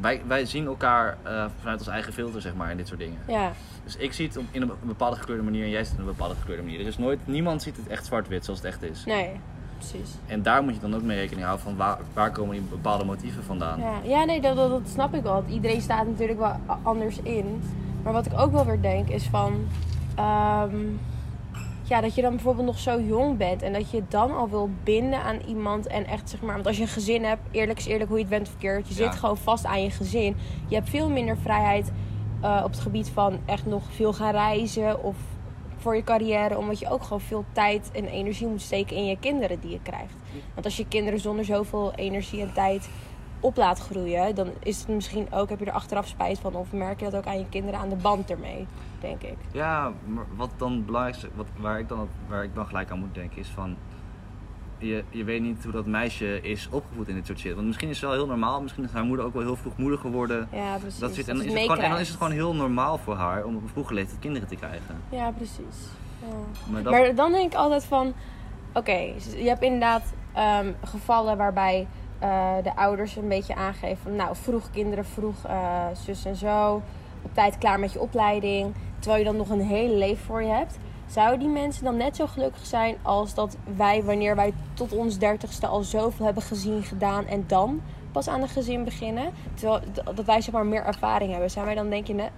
wij, 0.00 0.22
wij 0.26 0.44
zien 0.44 0.66
elkaar 0.66 1.16
eh, 1.22 1.44
vanuit 1.60 1.78
ons 1.78 1.88
eigen 1.88 2.12
filter, 2.12 2.40
zeg 2.40 2.54
maar, 2.54 2.70
in 2.70 2.76
dit 2.76 2.86
soort 2.88 3.00
dingen. 3.00 3.18
Ja, 3.28 3.52
Dus 3.84 3.96
ik 3.96 4.12
zie 4.12 4.26
het 4.26 4.36
op, 4.36 4.44
in 4.50 4.62
een 4.62 4.70
bepaalde 4.82 5.16
gekleurde 5.16 5.42
manier 5.42 5.64
en 5.64 5.70
jij 5.70 5.84
ziet 5.84 5.92
het 5.92 6.00
op 6.00 6.06
een 6.06 6.12
bepaalde 6.16 6.34
gekleurde 6.34 6.62
manier. 6.62 6.80
Er 6.80 6.86
is 6.86 6.98
nooit, 6.98 7.18
niemand 7.24 7.62
ziet 7.62 7.76
het 7.76 7.86
echt 7.88 8.06
zwart-wit 8.06 8.44
zoals 8.44 8.60
het 8.60 8.68
echt 8.68 8.82
is. 8.82 9.04
nee, 9.04 9.30
precies. 9.78 10.10
En 10.26 10.42
daar 10.42 10.62
moet 10.62 10.74
je 10.74 10.80
dan 10.80 10.94
ook 10.94 11.02
mee 11.02 11.18
rekening 11.18 11.46
houden 11.46 11.64
van 11.64 11.76
waar, 11.76 11.98
waar 12.12 12.30
komen 12.30 12.52
die 12.54 12.62
bepaalde 12.70 13.04
motieven 13.04 13.44
vandaan. 13.44 13.80
Ja, 13.80 13.94
ja 14.04 14.24
nee, 14.24 14.40
dat, 14.40 14.56
dat, 14.56 14.70
dat 14.70 14.88
snap 14.92 15.14
ik 15.14 15.22
wel. 15.22 15.44
Iedereen 15.48 15.80
staat 15.80 16.06
natuurlijk 16.06 16.38
wel 16.38 16.56
anders 16.82 17.18
in. 17.22 17.62
Maar 18.02 18.12
wat 18.12 18.26
ik 18.26 18.32
ook 18.40 18.52
wel 18.52 18.64
weer 18.66 18.80
denk 18.80 19.08
is 19.08 19.24
van... 19.24 19.66
ehm, 20.14 20.76
ja, 21.88 22.00
dat 22.00 22.14
je 22.14 22.22
dan 22.22 22.30
bijvoorbeeld 22.30 22.66
nog 22.66 22.78
zo 22.78 23.00
jong 23.00 23.36
bent. 23.36 23.62
En 23.62 23.72
dat 23.72 23.90
je 23.90 24.02
dan 24.08 24.36
al 24.36 24.48
wil 24.48 24.70
binden 24.84 25.22
aan 25.22 25.38
iemand. 25.46 25.86
En 25.86 26.06
echt 26.06 26.30
zeg 26.30 26.42
maar... 26.42 26.54
Want 26.54 26.66
als 26.66 26.76
je 26.76 26.82
een 26.82 26.88
gezin 26.88 27.24
hebt, 27.24 27.40
eerlijk 27.50 27.78
is 27.78 27.86
eerlijk 27.86 28.08
hoe 28.08 28.18
je 28.18 28.24
het 28.24 28.32
bent 28.34 28.48
verkeerd. 28.48 28.88
Je 28.88 29.02
Ja. 29.02 29.10
zit 29.10 29.20
gewoon 29.20 29.36
vast 29.36 29.64
aan 29.66 29.82
je 29.82 29.90
gezin. 29.90 30.36
Je 30.68 30.74
hebt 30.74 30.88
veel 30.90 31.10
minder 31.10 31.36
vrijheid 31.36 31.92
eh, 32.40 32.60
op 32.64 32.70
het 32.70 32.80
gebied 32.80 33.08
van 33.08 33.38
echt 33.44 33.66
nog 33.66 33.82
veel 33.90 34.12
gaan 34.12 34.30
reizen. 34.32 35.02
Of 35.02 35.16
voor 35.76 35.96
je 35.96 36.02
carrière. 36.04 36.58
Omdat 36.58 36.78
je 36.78 36.90
ook 36.90 37.02
gewoon 37.02 37.20
veel 37.20 37.44
tijd 37.52 37.90
en 37.92 38.06
energie 38.06 38.46
moet 38.46 38.62
steken 38.62 38.96
in 38.96 39.04
je 39.06 39.18
kinderen 39.20 39.60
die 39.60 39.70
je 39.70 39.80
krijgt. 39.82 40.14
Want 40.54 40.66
als 40.66 40.76
je 40.76 40.86
kinderen 40.88 41.20
zonder 41.20 41.44
zoveel 41.44 41.92
energie 41.94 42.40
en 42.40 42.52
tijd 42.52 42.88
op 43.40 43.56
laat 43.56 43.78
groeien, 43.78 44.34
dan 44.34 44.50
is 44.62 44.78
het 44.78 44.88
misschien 44.88 45.32
ook, 45.32 45.48
heb 45.48 45.58
je 45.58 45.64
er 45.64 45.72
achteraf 45.72 46.06
spijt 46.06 46.38
van. 46.38 46.54
Of 46.54 46.72
merk 46.72 46.98
je 46.98 47.04
dat 47.04 47.16
ook 47.16 47.26
aan 47.26 47.38
je 47.38 47.48
kinderen 47.48 47.80
aan 47.80 47.88
de 47.88 47.96
band 47.96 48.30
ermee, 48.30 48.66
denk 49.00 49.22
ik. 49.22 49.36
Ja, 49.52 49.92
maar 50.06 50.24
wat 50.36 50.50
dan 50.56 50.84
belangrijkste, 50.84 51.28
wat, 51.34 51.46
waar, 51.56 51.78
ik 51.78 51.88
dan, 51.88 52.08
waar 52.28 52.44
ik 52.44 52.54
dan 52.54 52.66
gelijk 52.66 52.90
aan 52.90 52.98
moet 52.98 53.14
denken, 53.14 53.38
is 53.38 53.48
van. 53.48 53.76
Je, 54.78 55.04
je 55.10 55.24
weet 55.24 55.40
niet 55.40 55.62
hoe 55.62 55.72
dat 55.72 55.86
meisje 55.86 56.40
is 56.40 56.68
opgevoed 56.70 57.08
in 57.08 57.14
dit 57.14 57.26
soort 57.26 57.38
shit. 57.38 57.54
Want 57.54 57.66
misschien 57.66 57.88
is 57.88 58.00
het 58.00 58.10
wel 58.10 58.18
heel 58.18 58.26
normaal, 58.26 58.62
misschien 58.62 58.84
is 58.84 58.92
haar 58.92 59.04
moeder 59.04 59.24
ook 59.24 59.32
wel 59.32 59.42
heel 59.42 59.56
vroeg 59.56 59.76
moeder 59.76 59.98
geworden. 59.98 60.48
Ja, 60.52 60.76
precies. 60.76 60.98
Dat 60.98 61.14
zit, 61.14 61.28
en, 61.28 61.36
dan 61.36 61.44
is 61.44 61.52
het 61.52 61.60
gewoon, 61.60 61.76
en 61.76 61.82
dan 61.82 61.90
meekrijgt. 61.90 62.00
is 62.00 62.08
het 62.08 62.16
gewoon 62.16 62.32
heel 62.32 62.54
normaal 62.54 62.98
voor 62.98 63.14
haar 63.14 63.44
om 63.44 63.56
op 63.56 63.62
een 63.62 63.68
vroege 63.68 63.94
leeftijd 63.94 64.20
kinderen 64.20 64.48
te 64.48 64.56
krijgen. 64.56 64.96
Ja, 65.08 65.30
precies. 65.30 65.88
Ja. 66.20 66.72
Maar 66.72 66.82
dat, 66.82 66.92
Maar 66.92 67.14
dan 67.14 67.32
denk 67.32 67.52
ik 67.52 67.58
altijd 67.58 67.84
van, 67.84 68.12
oké, 68.72 68.98
je 69.36 69.48
hebt 69.48 69.62
inderdaad 69.62 70.12
ehm, 70.32 70.72
gevallen 70.82 71.36
waarbij 71.36 71.86
eh, 72.18 72.52
de 72.62 72.76
ouders 72.76 73.16
een 73.16 73.28
beetje 73.28 73.54
aangeven 73.54 74.02
van, 74.02 74.16
nou, 74.16 74.36
vroeg 74.36 74.70
kinderen, 74.70 75.04
vroeg 75.04 75.44
eh, 75.44 75.86
zus 75.92 76.24
en 76.24 76.36
zo, 76.36 76.82
op 77.22 77.34
tijd 77.34 77.58
klaar 77.58 77.80
met 77.80 77.92
je 77.92 78.00
opleiding, 78.00 78.74
terwijl 78.98 79.18
je 79.22 79.28
dan 79.28 79.36
nog 79.36 79.48
een 79.48 79.66
hele 79.66 79.94
leven 79.94 80.24
voor 80.24 80.42
je 80.42 80.48
hebt. 80.48 80.78
Zouden 81.06 81.38
die 81.38 81.48
mensen 81.48 81.84
dan 81.84 81.96
net 81.96 82.16
zo 82.16 82.26
gelukkig 82.26 82.66
zijn 82.66 82.96
als 83.02 83.34
dat 83.34 83.56
wij, 83.76 84.02
wanneer 84.04 84.36
wij 84.36 84.52
tot 84.74 84.92
ons 84.92 85.18
dertigste 85.18 85.66
al 85.66 85.82
zoveel 85.82 86.24
hebben 86.24 86.42
gezien, 86.42 86.82
gedaan 86.82 87.26
en 87.26 87.44
dan 87.46 87.80
pas 88.14 88.28
aan 88.28 88.42
een 88.42 88.48
gezin 88.48 88.84
beginnen? 88.84 89.30
Terwijl 89.54 89.80
dat 90.14 90.24
wij 90.24 90.40
zeg 90.40 90.54
maar 90.54 90.66
meer 90.66 90.84
ervaring 90.84 91.30
hebben. 91.30 91.50
Zijn 91.50 91.64
wij 91.64 91.74
dan, 91.74 91.90
denk 91.90 92.06
je, 92.06 92.14
net, 92.14 92.30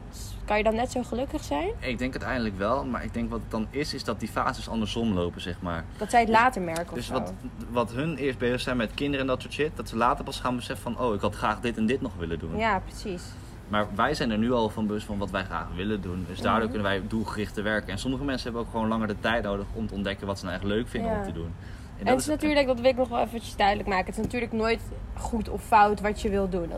kan 0.45 0.59
je 0.59 0.65
dan 0.65 0.75
net 0.75 0.91
zo 0.91 1.03
gelukkig 1.03 1.45
zijn? 1.45 1.69
Ik 1.79 1.99
denk 1.99 2.13
uiteindelijk 2.13 2.59
wel, 2.59 2.85
maar 2.85 3.05
ik 3.05 3.15
denk 3.15 3.31
wat 3.31 3.41
het 3.41 3.51
dan 3.51 3.67
is, 3.71 3.95
is 3.95 4.05
dat 4.05 4.21
die 4.21 4.29
fases 4.29 4.69
andersom 4.69 5.13
lopen, 5.13 5.41
zeg 5.41 5.61
maar. 5.61 5.85
Dat 5.99 6.11
zij 6.11 6.21
het 6.21 6.29
later 6.29 6.63
merken 6.63 6.95
Dus 6.95 7.09
wat, 7.09 7.33
wat 7.71 7.93
hun 7.93 8.17
eerst 8.17 8.39
bezig 8.39 8.61
zijn 8.61 8.77
met 8.77 8.95
kinderen 8.95 9.21
en 9.21 9.27
dat 9.27 9.41
soort 9.43 9.53
shit, 9.55 9.71
dat 9.75 9.89
ze 9.89 9.97
later 9.97 10.25
pas 10.25 10.41
gaan 10.41 10.57
beseffen 10.57 10.93
van, 10.95 11.07
oh, 11.07 11.15
ik 11.15 11.21
had 11.21 11.35
graag 11.35 11.61
dit 11.61 11.77
en 11.77 11.87
dit 11.87 12.01
nog 12.01 12.13
willen 12.19 12.39
doen. 12.39 12.57
Ja, 12.57 12.79
precies. 12.79 13.23
Maar 13.69 13.87
wij 13.95 14.15
zijn 14.15 14.31
er 14.31 14.39
nu 14.39 14.53
al 14.53 14.69
van 14.69 14.87
bewust 14.87 15.07
van 15.07 15.19
wat 15.19 15.31
wij 15.31 15.45
graag 15.45 15.67
willen 15.75 16.01
doen. 16.01 16.25
Dus 16.29 16.41
daardoor 16.41 16.63
Mhm. 16.69 16.73
kunnen 16.73 16.87
wij 16.91 17.03
doelgericht 17.09 17.55
te 17.55 17.63
werken. 17.63 17.91
En 17.93 17.99
sommige 17.99 18.25
mensen 18.25 18.45
hebben 18.45 18.63
ook 18.63 18.71
gewoon 18.71 18.89
langer 18.89 19.07
de 19.07 19.21
tijd 19.21 19.43
nodig 19.43 19.67
om 19.73 19.87
te 19.87 19.95
ontdekken 19.95 20.27
wat 20.27 20.39
ze 20.39 20.45
nou 20.45 20.57
echt 20.57 20.65
leuk 20.67 20.89
vinden 20.89 21.11
Ja. 21.11 21.19
om 21.19 21.25
te 21.25 21.33
doen. 21.33 21.55
En, 21.99 22.07
het 22.07 22.21
is 22.21 22.27
natuurlijk, 22.27 22.67
dat 22.67 22.81
wil 22.81 22.91
ik 22.91 22.97
nog 22.97 23.09
wel 23.09 23.21
eventjes 23.21 23.57
duidelijk 23.57 23.89
maken. 23.89 24.07
Het 24.07 24.17
is 24.17 24.23
natuurlijk 24.23 24.53
nooit 24.53 24.81
goed 25.17 25.49
of 25.49 25.63
fout 25.63 26.01
wat 26.01 26.21
je 26.23 26.29
wil 26.29 26.49
doen. 26.49 26.71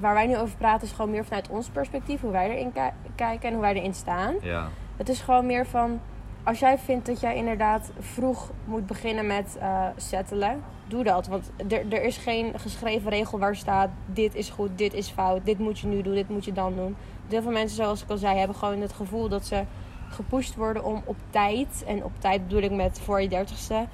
Waar 0.00 0.14
wij 0.14 0.26
nu 0.26 0.36
over 0.36 0.56
praten 0.56 0.86
is 0.86 0.92
gewoon 0.92 1.10
meer 1.10 1.24
vanuit 1.24 1.48
ons 1.48 1.68
perspectief. 1.68 2.20
Hoe 2.20 2.30
wij 2.30 2.50
erin 2.50 2.72
ki- 2.72 3.12
kijken 3.14 3.48
en 3.48 3.52
hoe 3.52 3.62
wij 3.62 3.74
erin 3.74 3.94
staan. 3.94 4.34
Ja. 4.42 4.68
Het 4.96 5.08
is 5.08 5.20
gewoon 5.20 5.46
meer 5.46 5.66
van... 5.66 6.00
Als 6.42 6.58
jij 6.58 6.78
vindt 6.78 7.06
dat 7.06 7.20
jij 7.20 7.36
inderdaad 7.36 7.90
vroeg 7.98 8.50
moet 8.64 8.86
beginnen 8.86 9.26
met 9.26 9.56
eh 9.60 9.86
settelen, 9.96 10.62
doe 10.86 11.04
dat. 11.04 11.26
Want 11.26 11.50
er, 11.68 11.92
er 11.92 12.02
is 12.02 12.16
geen 12.16 12.58
geschreven 12.58 13.10
regel 13.10 13.38
waar 13.38 13.56
staat: 13.56 13.88
dit 14.06 14.34
is 14.34 14.50
goed, 14.50 14.70
dit 14.74 14.94
is 14.94 15.08
fout, 15.08 15.44
dit 15.44 15.58
moet 15.58 15.78
je 15.78 15.86
nu 15.86 16.02
doen, 16.02 16.14
dit 16.14 16.28
moet 16.28 16.44
je 16.44 16.52
dan 16.52 16.74
doen. 16.74 16.96
heel 17.28 17.42
veel 17.42 17.50
mensen, 17.50 17.76
zoals 17.76 18.02
ik 18.02 18.10
al 18.10 18.16
zei, 18.16 18.38
hebben 18.38 18.56
gewoon 18.56 18.80
het 18.80 18.92
gevoel 18.92 19.28
dat 19.28 19.46
ze 19.46 19.62
gepusht 20.08 20.54
worden 20.54 20.84
om 20.84 21.02
op 21.04 21.16
tijd, 21.30 21.84
en 21.86 22.04
op 22.04 22.12
tijd 22.18 22.42
bedoel 22.48 22.62
ik 22.62 22.72
met 22.72 23.00
voor 23.00 23.22
je 23.22 23.28
dertigste, 23.28 23.86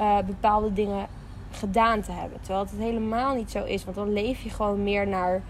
eh, 0.00 0.18
bepaalde 0.26 0.72
dingen 0.72 1.06
gedaan 1.50 2.00
te 2.00 2.12
hebben. 2.12 2.38
Terwijl 2.40 2.64
het 2.64 2.74
helemaal 2.78 3.34
niet 3.34 3.50
zo 3.50 3.64
is. 3.64 3.84
Want 3.84 3.96
dan 3.96 4.12
leef 4.12 4.42
je 4.42 4.50
gewoon 4.50 4.82
meer 4.82 5.06
naar 5.08 5.42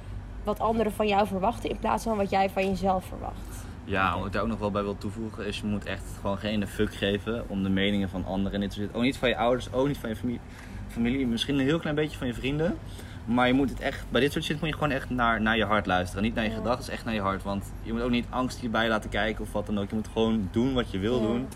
wat 0.45 0.61
anderen 0.61 0.92
van 0.92 1.07
jou 1.09 1.26
verwachten 1.26 1.71
in 1.71 1.78
plaats 1.78 2.04
van 2.04 2.16
wat 2.16 2.30
jij 2.30 2.50
van 2.50 2.69
jezelf 2.69 3.04
verwacht. 3.04 3.64
Ja, 3.85 4.16
wat 4.19 4.26
ik 4.26 4.33
daar 4.33 4.42
ook 4.42 4.49
nog 4.49 4.59
wel 4.59 4.71
bij 4.71 4.83
wil 4.83 4.99
toevoegen 4.99 5.47
is, 5.47 5.59
je 5.61 5.66
moet 5.66 5.85
echt 5.85 6.04
gewoon 6.21 6.38
geen 6.38 6.66
fuck 6.66 6.95
geven 6.95 7.45
om 7.49 7.62
de 7.62 7.69
meningen 7.69 8.09
van 8.09 8.25
anderen. 8.26 8.52
En 8.52 8.61
dit 8.61 8.73
soort, 8.73 8.95
ook 8.95 9.02
niet 9.02 9.16
van 9.16 9.28
je 9.28 9.37
ouders, 9.37 9.73
ook 9.73 9.87
niet 9.87 9.99
van 9.99 10.09
je 10.09 10.16
familie, 10.16 10.40
familie, 10.88 11.26
misschien 11.26 11.59
een 11.59 11.64
heel 11.64 11.78
klein 11.78 11.95
beetje 11.97 12.19
van 12.19 12.26
je 12.26 12.35
vrienden. 12.35 12.78
Maar 13.25 13.47
je 13.47 13.52
moet 13.52 13.71
het 13.71 13.80
echt, 13.80 14.04
bij 14.11 14.21
dit 14.21 14.33
soort 14.33 14.45
shit 14.45 14.61
moet 14.61 14.69
je 14.69 14.75
gewoon 14.75 14.90
echt 14.90 15.11
naar, 15.11 15.40
naar 15.40 15.57
je 15.57 15.64
hart 15.64 15.87
luisteren. 15.87 16.23
Niet 16.23 16.35
naar 16.35 16.45
je 16.45 16.50
Ja. 16.50 16.57
gedachten, 16.57 16.92
echt 16.92 17.04
naar 17.04 17.14
je 17.14 17.21
hart. 17.21 17.42
Want 17.42 17.73
je 17.83 17.92
moet 17.92 18.02
ook 18.02 18.11
niet 18.11 18.26
angst 18.30 18.59
hierbij 18.59 18.88
laten 18.88 19.11
kijken 19.11 19.42
of 19.45 19.52
wat 19.52 19.66
dan 19.66 19.78
ook. 19.78 19.88
Je 19.88 19.95
moet 19.95 20.09
gewoon 20.12 20.49
doen 20.52 20.75
wat 20.75 20.90
je 20.90 20.99
wil 20.99 21.21
Ja. 21.21 21.26
doen. 21.26 21.47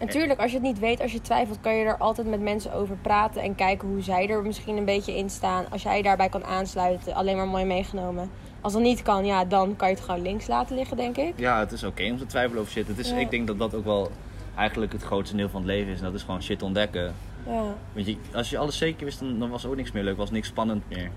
En 0.00 0.08
tuurlijk, 0.08 0.40
als 0.40 0.50
je 0.50 0.56
het 0.56 0.66
niet 0.66 0.78
weet, 0.78 1.00
als 1.00 1.12
je 1.12 1.20
twijfelt, 1.20 1.60
kan 1.60 1.74
je 1.74 1.84
er 1.84 1.96
altijd 1.96 2.26
met 2.26 2.40
mensen 2.40 2.72
over 2.72 2.96
praten 2.96 3.42
en 3.42 3.54
kijken 3.54 3.88
hoe 3.88 4.02
zij 4.02 4.28
er 4.28 4.42
misschien 4.42 4.76
een 4.76 4.84
beetje 4.84 5.16
in 5.16 5.30
staan. 5.30 5.64
Als 5.70 5.82
jij 5.82 6.02
daarbij 6.02 6.28
kan 6.28 6.44
aansluiten, 6.44 7.14
alleen 7.14 7.36
maar 7.36 7.48
mooi 7.48 7.64
meegenomen. 7.64 8.30
Als 8.60 8.72
dat 8.72 8.82
niet 8.82 9.02
kan, 9.02 9.24
ja, 9.24 9.44
dan 9.44 9.76
kan 9.76 9.88
je 9.88 9.94
het 9.94 10.04
gewoon 10.04 10.22
links 10.22 10.46
laten 10.46 10.76
liggen, 10.76 10.96
denk 10.96 11.16
ik. 11.16 11.32
Ja, 11.36 11.58
het 11.58 11.72
is 11.72 11.84
oké 11.84 12.10
om 12.10 12.18
te 12.18 12.26
twijfelen 12.26 12.60
over 12.60 12.72
shit. 12.72 12.88
Het 12.88 12.98
is, 12.98 13.10
Ja. 13.10 13.16
Ik 13.16 13.30
denk 13.30 13.46
dat 13.46 13.58
dat 13.58 13.74
ook 13.74 13.84
wel 13.84 14.10
eigenlijk 14.56 14.92
het 14.92 15.02
grootste 15.02 15.36
deel 15.36 15.48
van 15.48 15.60
het 15.60 15.70
leven 15.70 15.92
is. 15.92 15.98
En 15.98 16.04
dat 16.04 16.14
is 16.14 16.22
gewoon 16.22 16.42
shit 16.42 16.62
ontdekken. 16.62 17.14
Ja. 17.46 17.62
Want 17.92 18.06
je, 18.06 18.16
als 18.34 18.50
je 18.50 18.58
alles 18.58 18.78
zeker 18.78 19.04
wist, 19.04 19.20
dan, 19.20 19.38
dan 19.38 19.50
was 19.50 19.66
ook 19.66 19.76
niks 19.76 19.92
meer 19.92 20.02
leuk. 20.02 20.16
Was 20.16 20.30
niks 20.30 20.48
spannend 20.48 20.82
meer. 20.88 21.10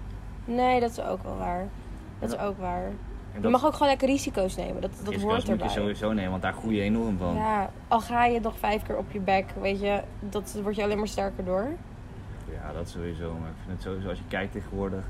Nee, 0.46 0.80
dat 0.80 0.92
is 0.92 1.00
ook 1.02 1.24
wel 1.24 1.38
waar. 1.38 1.68
Dat 2.20 2.34
is 2.34 2.38
ook 2.40 2.58
waar. 2.58 2.92
Je 3.42 3.48
mag 3.50 3.66
ook 3.66 3.74
gewoon 3.74 3.88
lekker 3.88 4.08
risico's 4.08 4.56
nemen. 4.56 4.82
Dat, 4.82 4.92
dat 4.98 5.08
risico's 5.08 5.22
hoort 5.24 5.38
moet 5.38 5.46
je 5.46 5.52
erbij. 5.52 5.70
sowieso 5.70 6.12
nemen, 6.14 6.30
want 6.30 6.42
daar 6.42 6.54
groei 6.54 6.76
je 6.76 6.82
enorm 6.82 7.18
van. 7.18 7.36
Ja, 7.36 7.70
al 7.88 8.00
ga 8.02 8.26
je 8.26 8.40
nog 8.40 8.54
vijf 8.60 8.82
keer 8.84 8.98
op 8.98 9.12
je 9.12 9.20
bek, 9.20 9.46
weet 9.62 9.80
je, 9.80 10.00
dat 10.20 10.58
word 10.64 10.76
je 10.76 10.84
alleen 10.84 10.98
maar 10.98 11.08
sterker 11.08 11.46
door. 11.46 11.68
Ja, 12.52 12.74
dat 12.74 12.90
sowieso. 12.90 13.34
Maar 13.40 13.50
ik 13.50 13.56
vind 13.66 13.74
het 13.74 13.82
sowieso, 13.82 14.10
als 14.10 14.18
je 14.18 14.24
kijkt 14.28 14.52
tegenwoordig. 14.52 15.04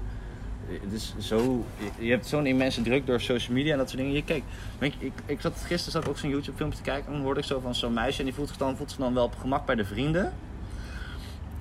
Het 0.81 0.91
is 0.93 1.13
zo, 1.19 1.63
je- 1.97 2.09
hebt 2.11 2.25
zo'n 2.27 2.45
immense 2.45 2.81
druk 2.81 3.05
door 3.05 3.21
social 3.21 3.53
media 3.55 3.71
en 3.71 3.77
dat 3.77 3.89
soort 3.89 4.01
dingen. 4.01 4.15
Je 4.15 4.23
kijkt, 4.23 4.45
je, 4.79 4.91
ik, 4.99 5.13
ik 5.25 5.41
zat, 5.41 5.53
gisteren 5.57 5.91
zat 5.91 6.03
ik 6.03 6.09
ook 6.09 6.17
zo'n 6.17 6.29
YouTube 6.29 6.57
filmpje 6.57 6.77
te 6.77 6.83
kijken 6.83 7.05
en 7.07 7.13
dan 7.13 7.21
hoorde 7.21 7.39
ik 7.39 7.45
zo 7.45 7.59
van 7.59 7.75
zo'n 7.75 7.93
meisje 7.93 8.19
en 8.19 8.25
die 8.25 8.33
voelt 8.33 8.47
zich 8.47 8.57
dan, 8.57 8.75
voelt 8.77 8.89
zich 8.89 8.99
dan 8.99 9.13
wel 9.13 9.23
op 9.23 9.35
gemak 9.39 9.65
bij 9.65 9.75
de 9.75 9.85
vrienden. 9.85 10.33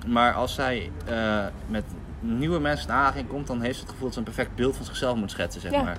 Maar 0.07 0.33
als 0.33 0.53
zij 0.53 0.89
eh, 1.05 1.45
met 1.67 1.83
nieuwe 2.19 2.59
mensen 2.59 2.87
in 2.87 2.93
aanraking 2.95 3.27
komt, 3.27 3.47
dan 3.47 3.61
heeft 3.61 3.75
ze 3.75 3.81
het 3.81 3.89
gevoel 3.89 4.05
dat 4.05 4.13
ze 4.13 4.19
een 4.19 4.25
perfect 4.25 4.55
beeld 4.55 4.75
van 4.75 4.85
zichzelf 4.85 5.17
moet 5.17 5.31
schetsen, 5.31 5.61
zeg 5.61 5.71
Ja. 5.71 5.83
maar. 5.83 5.97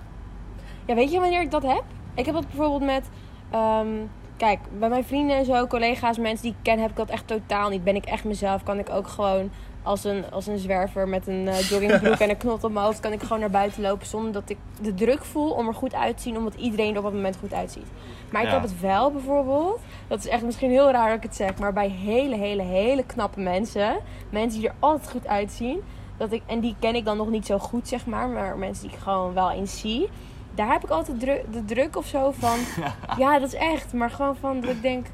Ja, 0.86 0.94
weet 0.94 1.12
je 1.12 1.20
wanneer 1.20 1.40
ik 1.40 1.50
dat 1.50 1.62
heb? 1.62 1.82
Ik 2.14 2.24
heb 2.26 2.34
dat 2.34 2.46
bijvoorbeeld 2.48 2.82
met. 2.84 3.08
ehm, 3.50 3.88
kijk, 4.36 4.58
bij 4.78 4.88
mijn 4.88 5.04
vrienden 5.04 5.36
en 5.36 5.44
zo, 5.44 5.66
collega's, 5.66 6.18
mensen 6.18 6.42
die 6.42 6.50
ik 6.52 6.62
ken, 6.62 6.78
heb 6.78 6.90
ik 6.90 6.96
dat 6.96 7.08
echt 7.10 7.26
totaal 7.26 7.68
niet. 7.68 7.84
Ben 7.84 7.96
ik 7.96 8.04
echt 8.04 8.24
mezelf? 8.24 8.62
Kan 8.62 8.78
ik 8.78 8.90
ook 8.90 9.08
gewoon 9.08 9.50
als 9.82 10.04
een, 10.04 10.24
als 10.30 10.46
een 10.46 10.58
zwerver 10.58 11.08
met 11.08 11.26
een 11.26 11.48
eh, 11.48 11.60
joggingbroek 11.68 12.14
en 12.14 12.30
een 12.30 12.36
knot 12.36 12.64
op 12.64 12.72
mijn 12.72 12.84
hoofd, 12.84 13.00
kan 13.00 13.12
ik 13.12 13.22
gewoon 13.22 13.40
naar 13.40 13.50
buiten 13.50 13.82
lopen 13.82 14.06
zonder 14.06 14.32
dat 14.32 14.50
ik 14.50 14.56
de 14.82 14.94
druk 14.94 15.24
voel 15.24 15.50
om 15.50 15.66
er 15.66 15.74
goed 15.74 15.94
uit 15.94 16.16
te 16.16 16.22
zien, 16.22 16.36
omdat 16.36 16.54
iedereen 16.54 16.90
er 16.92 16.98
op 16.98 17.04
dat 17.04 17.12
moment 17.12 17.36
goed 17.36 17.54
uitziet. 17.54 17.86
Maar 18.30 18.42
ik 18.42 18.48
Ja. 18.48 18.54
heb 18.54 18.62
het 18.62 18.80
wel 18.80 19.10
bijvoorbeeld, 19.12 19.80
dat 20.08 20.18
is 20.18 20.28
echt 20.28 20.42
misschien 20.42 20.70
heel 20.70 20.90
raar 20.90 21.08
dat 21.08 21.16
ik 21.16 21.22
het 21.22 21.36
zeg, 21.36 21.58
maar 21.58 21.72
bij 21.72 21.88
hele, 21.88 22.36
hele, 22.36 22.62
hele 22.62 23.04
knappe 23.06 23.40
mensen, 23.40 23.96
mensen 24.30 24.60
die 24.60 24.68
er 24.68 24.74
altijd 24.78 25.10
goed 25.10 25.26
uitzien, 25.26 25.80
dat 26.16 26.32
ik, 26.32 26.42
en 26.46 26.60
die 26.60 26.74
ken 26.78 26.94
ik 26.94 27.04
dan 27.04 27.16
nog 27.16 27.28
niet 27.30 27.46
zo 27.46 27.58
goed, 27.58 27.88
zeg 27.88 28.06
maar, 28.06 28.28
maar 28.28 28.56
mensen 28.58 28.86
die 28.88 28.96
ik 28.96 29.02
gewoon 29.02 29.34
wel 29.34 29.50
eens 29.50 29.80
zie. 29.80 30.08
Daar 30.54 30.72
heb 30.72 30.84
ik 30.84 30.90
altijd 30.90 31.20
dru- 31.20 31.44
de 31.50 31.64
druk 31.64 31.96
of 31.96 32.06
zo 32.06 32.30
van. 32.30 32.58
ja, 33.24 33.38
dat 33.38 33.48
is 33.52 33.58
echt. 33.58 33.92
Maar 33.92 34.10
gewoon 34.10 34.36
van 34.36 34.60
dat 34.60 34.70
ik 34.70 34.82
denk. 34.82 35.06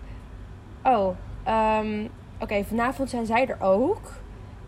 Oh, 0.82 1.16
ehm, 1.42 2.06
oké, 2.40 2.64
vanavond 2.64 3.10
zijn 3.10 3.26
zij 3.26 3.48
er 3.48 3.60
ook. 3.60 4.00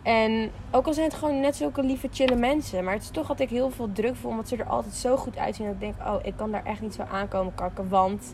En 0.01 0.51
ook 0.71 0.85
al 0.87 0.93
zijn 0.93 1.05
het 1.09 1.15
gewoon 1.15 1.39
net 1.39 1.55
zulke 1.55 1.83
lieve, 1.83 2.07
chille 2.11 2.35
mensen. 2.35 2.83
Maar 2.83 2.93
het 2.93 3.03
is 3.03 3.09
toch 3.09 3.27
dat 3.27 3.39
ik 3.39 3.49
heel 3.49 3.69
veel 3.69 3.91
druk 3.91 4.15
voel. 4.15 4.31
Omdat 4.31 4.47
ze 4.47 4.57
er 4.57 4.65
altijd 4.65 4.93
zo 4.93 5.17
goed 5.17 5.37
uitzien. 5.37 5.65
Dat 5.65 5.73
ik 5.75 5.79
denk, 5.79 5.95
oh, 6.07 6.15
ik 6.23 6.33
kan 6.35 6.51
daar 6.51 6.63
echt 6.65 6.81
niet 6.81 6.93
zo 6.93 7.01
aankomen 7.11 7.55
kakken. 7.55 7.89
Want 7.89 8.33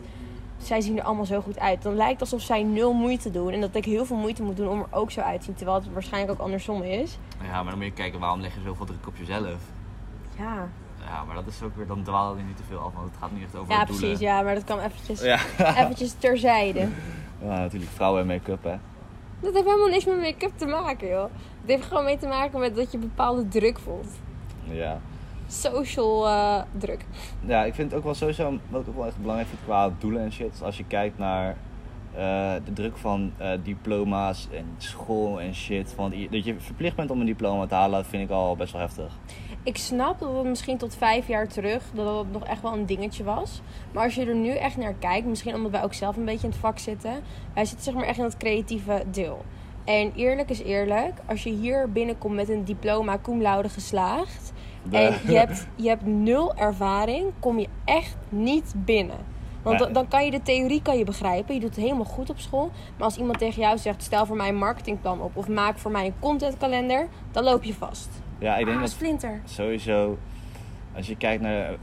zij 0.58 0.80
zien 0.80 0.98
er 0.98 1.04
allemaal 1.04 1.24
zo 1.24 1.40
goed 1.40 1.58
uit. 1.58 1.82
Dan 1.82 1.94
lijkt 1.94 2.12
het 2.12 2.32
alsof 2.32 2.40
zij 2.42 2.62
nul 2.62 2.92
moeite 2.92 3.30
doen. 3.30 3.50
En 3.52 3.60
dat 3.60 3.74
ik 3.74 3.84
heel 3.84 4.04
veel 4.04 4.16
moeite 4.16 4.42
moet 4.42 4.56
doen 4.56 4.68
om 4.68 4.78
er 4.80 4.86
ook 4.98 5.10
zo 5.10 5.20
uit 5.20 5.38
te 5.40 5.44
zien. 5.46 5.54
Terwijl 5.54 5.78
het 5.78 5.92
waarschijnlijk 5.92 6.32
ook 6.40 6.46
andersom 6.46 6.82
is. 6.82 7.18
Ja, 7.42 7.52
maar 7.62 7.64
dan 7.70 7.74
moet 7.76 7.84
je 7.84 7.92
kijken 7.92 8.20
waarom 8.20 8.40
leg 8.40 8.54
je 8.54 8.60
zoveel 8.64 8.86
druk 8.86 9.06
op 9.06 9.16
jezelf. 9.16 9.58
Ja, 10.38 10.68
Ja, 11.10 11.24
maar 11.24 11.34
dat 11.34 11.46
is 11.46 11.62
ook 11.62 11.76
weer, 11.76 11.86
dan 11.86 12.02
dwalen 12.02 12.36
we 12.36 12.42
niet 12.42 12.56
te 12.56 12.62
veel 12.68 12.78
af, 12.78 12.92
want 12.94 13.08
het 13.10 13.18
gaat 13.20 13.32
niet 13.32 13.42
echt 13.42 13.56
over 13.56 13.72
ja 13.72 13.84
doelen. 13.84 14.00
precies. 14.04 14.18
Ja, 14.20 14.42
maar 14.42 14.54
dat 14.54 14.64
kan 14.64 14.78
eventjes, 14.80 15.20
Ja. 15.22 15.38
eventjes 15.82 16.12
terzijde. 16.18 16.80
ja, 17.42 17.58
natuurlijk 17.58 17.90
vrouwen 17.92 18.20
en 18.20 18.26
make-up, 18.26 18.64
hè. 18.64 18.74
Dat 19.40 19.54
heeft 19.54 19.64
helemaal 19.66 19.88
niks 19.88 20.04
met 20.04 20.16
make-up 20.20 20.52
te 20.56 20.66
maken, 20.66 21.08
joh. 21.08 21.22
Het 21.60 21.70
heeft 21.70 21.84
gewoon 21.86 22.04
mee 22.04 22.18
te 22.18 22.26
maken 22.26 22.60
met 22.60 22.76
dat 22.76 22.92
je 22.92 22.98
bepaalde 22.98 23.48
druk 23.48 23.78
voelt. 23.78 24.08
Ja. 24.64 25.00
Social 25.46 26.28
eh, 26.28 26.62
druk. 26.78 27.04
Ja, 27.40 27.64
ik 27.64 27.74
vind 27.74 27.88
het 27.90 27.98
ook 27.98 28.04
wel 28.04 28.14
sowieso, 28.14 28.58
wat 28.68 28.80
ik 28.82 28.88
ook 28.88 28.96
wel 28.96 29.06
echt 29.06 29.18
belangrijk 29.20 29.48
vind 29.48 29.60
qua 29.64 29.90
doelen 29.98 30.22
en 30.22 30.32
shit. 30.32 30.62
Als 30.62 30.76
je 30.76 30.84
kijkt 30.84 31.18
naar 31.18 31.56
eh, 32.14 32.52
de 32.64 32.72
druk 32.72 32.96
van 32.96 33.32
eh, 33.36 33.50
diploma's 33.62 34.48
en 34.52 34.64
school 34.78 35.40
en 35.40 35.54
shit. 35.54 35.92
Van, 35.94 36.12
i- 36.12 36.28
dat 36.30 36.44
je 36.44 36.54
verplicht 36.58 36.96
bent 36.96 37.10
om 37.10 37.20
een 37.20 37.26
diploma 37.26 37.66
te 37.66 37.74
halen, 37.74 37.98
dat 37.98 38.06
vind 38.10 38.22
ik 38.22 38.30
al 38.30 38.56
best 38.56 38.72
wel 38.72 38.80
heftig. 38.80 39.12
Ik 39.62 39.76
snap 39.76 40.18
dat 40.18 40.34
het 40.36 40.46
misschien 40.46 40.78
tot 40.78 40.94
vijf 40.94 41.28
jaar 41.28 41.48
terug 41.48 41.82
dat 41.94 42.06
dat 42.06 42.26
nog 42.32 42.44
echt 42.44 42.62
wel 42.62 42.72
een 42.72 42.86
dingetje 42.86 43.24
was. 43.24 43.60
Maar 43.92 44.04
als 44.04 44.14
je 44.14 44.26
er 44.26 44.34
nu 44.34 44.50
echt 44.50 44.76
naar 44.76 44.94
kijkt, 44.94 45.26
misschien 45.26 45.54
omdat 45.54 45.70
wij 45.70 45.82
ook 45.82 45.94
zelf 45.94 46.16
een 46.16 46.24
beetje 46.24 46.46
in 46.46 46.52
het 46.52 46.60
vak 46.60 46.78
zitten. 46.78 47.22
Wij 47.54 47.64
zitten 47.64 47.84
zeg 47.84 47.94
maar 47.94 48.04
echt 48.04 48.18
in 48.18 48.24
het 48.24 48.36
creatieve 48.36 49.04
deel. 49.10 49.44
En 49.84 50.12
eerlijk 50.14 50.50
is 50.50 50.62
eerlijk, 50.62 51.14
als 51.26 51.42
je 51.42 51.50
hier 51.50 51.92
binnenkomt 51.92 52.34
met 52.34 52.48
een 52.48 52.64
diploma 52.64 53.18
cum 53.22 53.42
laude 53.42 53.68
geslaagd. 53.68 54.52
En 54.90 55.14
je 55.26 55.36
hebt, 55.36 55.66
je 55.76 55.88
hebt 55.88 56.06
nul 56.06 56.54
ervaring, 56.54 57.26
kom 57.38 57.58
je 57.58 57.68
echt 57.84 58.16
niet 58.28 58.72
binnen. 58.76 59.18
Want 59.62 59.78
dan, 59.78 59.92
dan 59.92 60.08
kan 60.08 60.24
je 60.24 60.30
de 60.30 60.42
theorie 60.42 60.82
kan 60.82 60.98
je 60.98 61.04
begrijpen. 61.04 61.54
Je 61.54 61.60
doet 61.60 61.74
het 61.74 61.84
helemaal 61.84 62.04
goed 62.04 62.30
op 62.30 62.38
school. 62.38 62.70
Maar 62.96 63.04
als 63.04 63.16
iemand 63.16 63.38
tegen 63.38 63.62
jou 63.62 63.78
zegt, 63.78 64.02
stel 64.02 64.26
voor 64.26 64.36
mij 64.36 64.48
een 64.48 64.56
marketingplan 64.56 65.20
op. 65.20 65.36
Of 65.36 65.48
maak 65.48 65.78
voor 65.78 65.90
mij 65.90 66.06
een 66.06 66.18
contentkalender. 66.20 67.08
Dan 67.32 67.44
loop 67.44 67.64
je 67.64 67.74
vast. 67.74 68.08
Ja, 68.40 68.56
ik 68.56 68.64
denk 68.64 68.76
ah, 68.76 68.82
dat 68.82 68.92
splinter. 68.92 69.40
sowieso, 69.44 70.18
als 70.96 71.06
je 71.06 71.16
kijkt 71.16 71.42
naar 71.42 71.70
eh, 71.70 71.78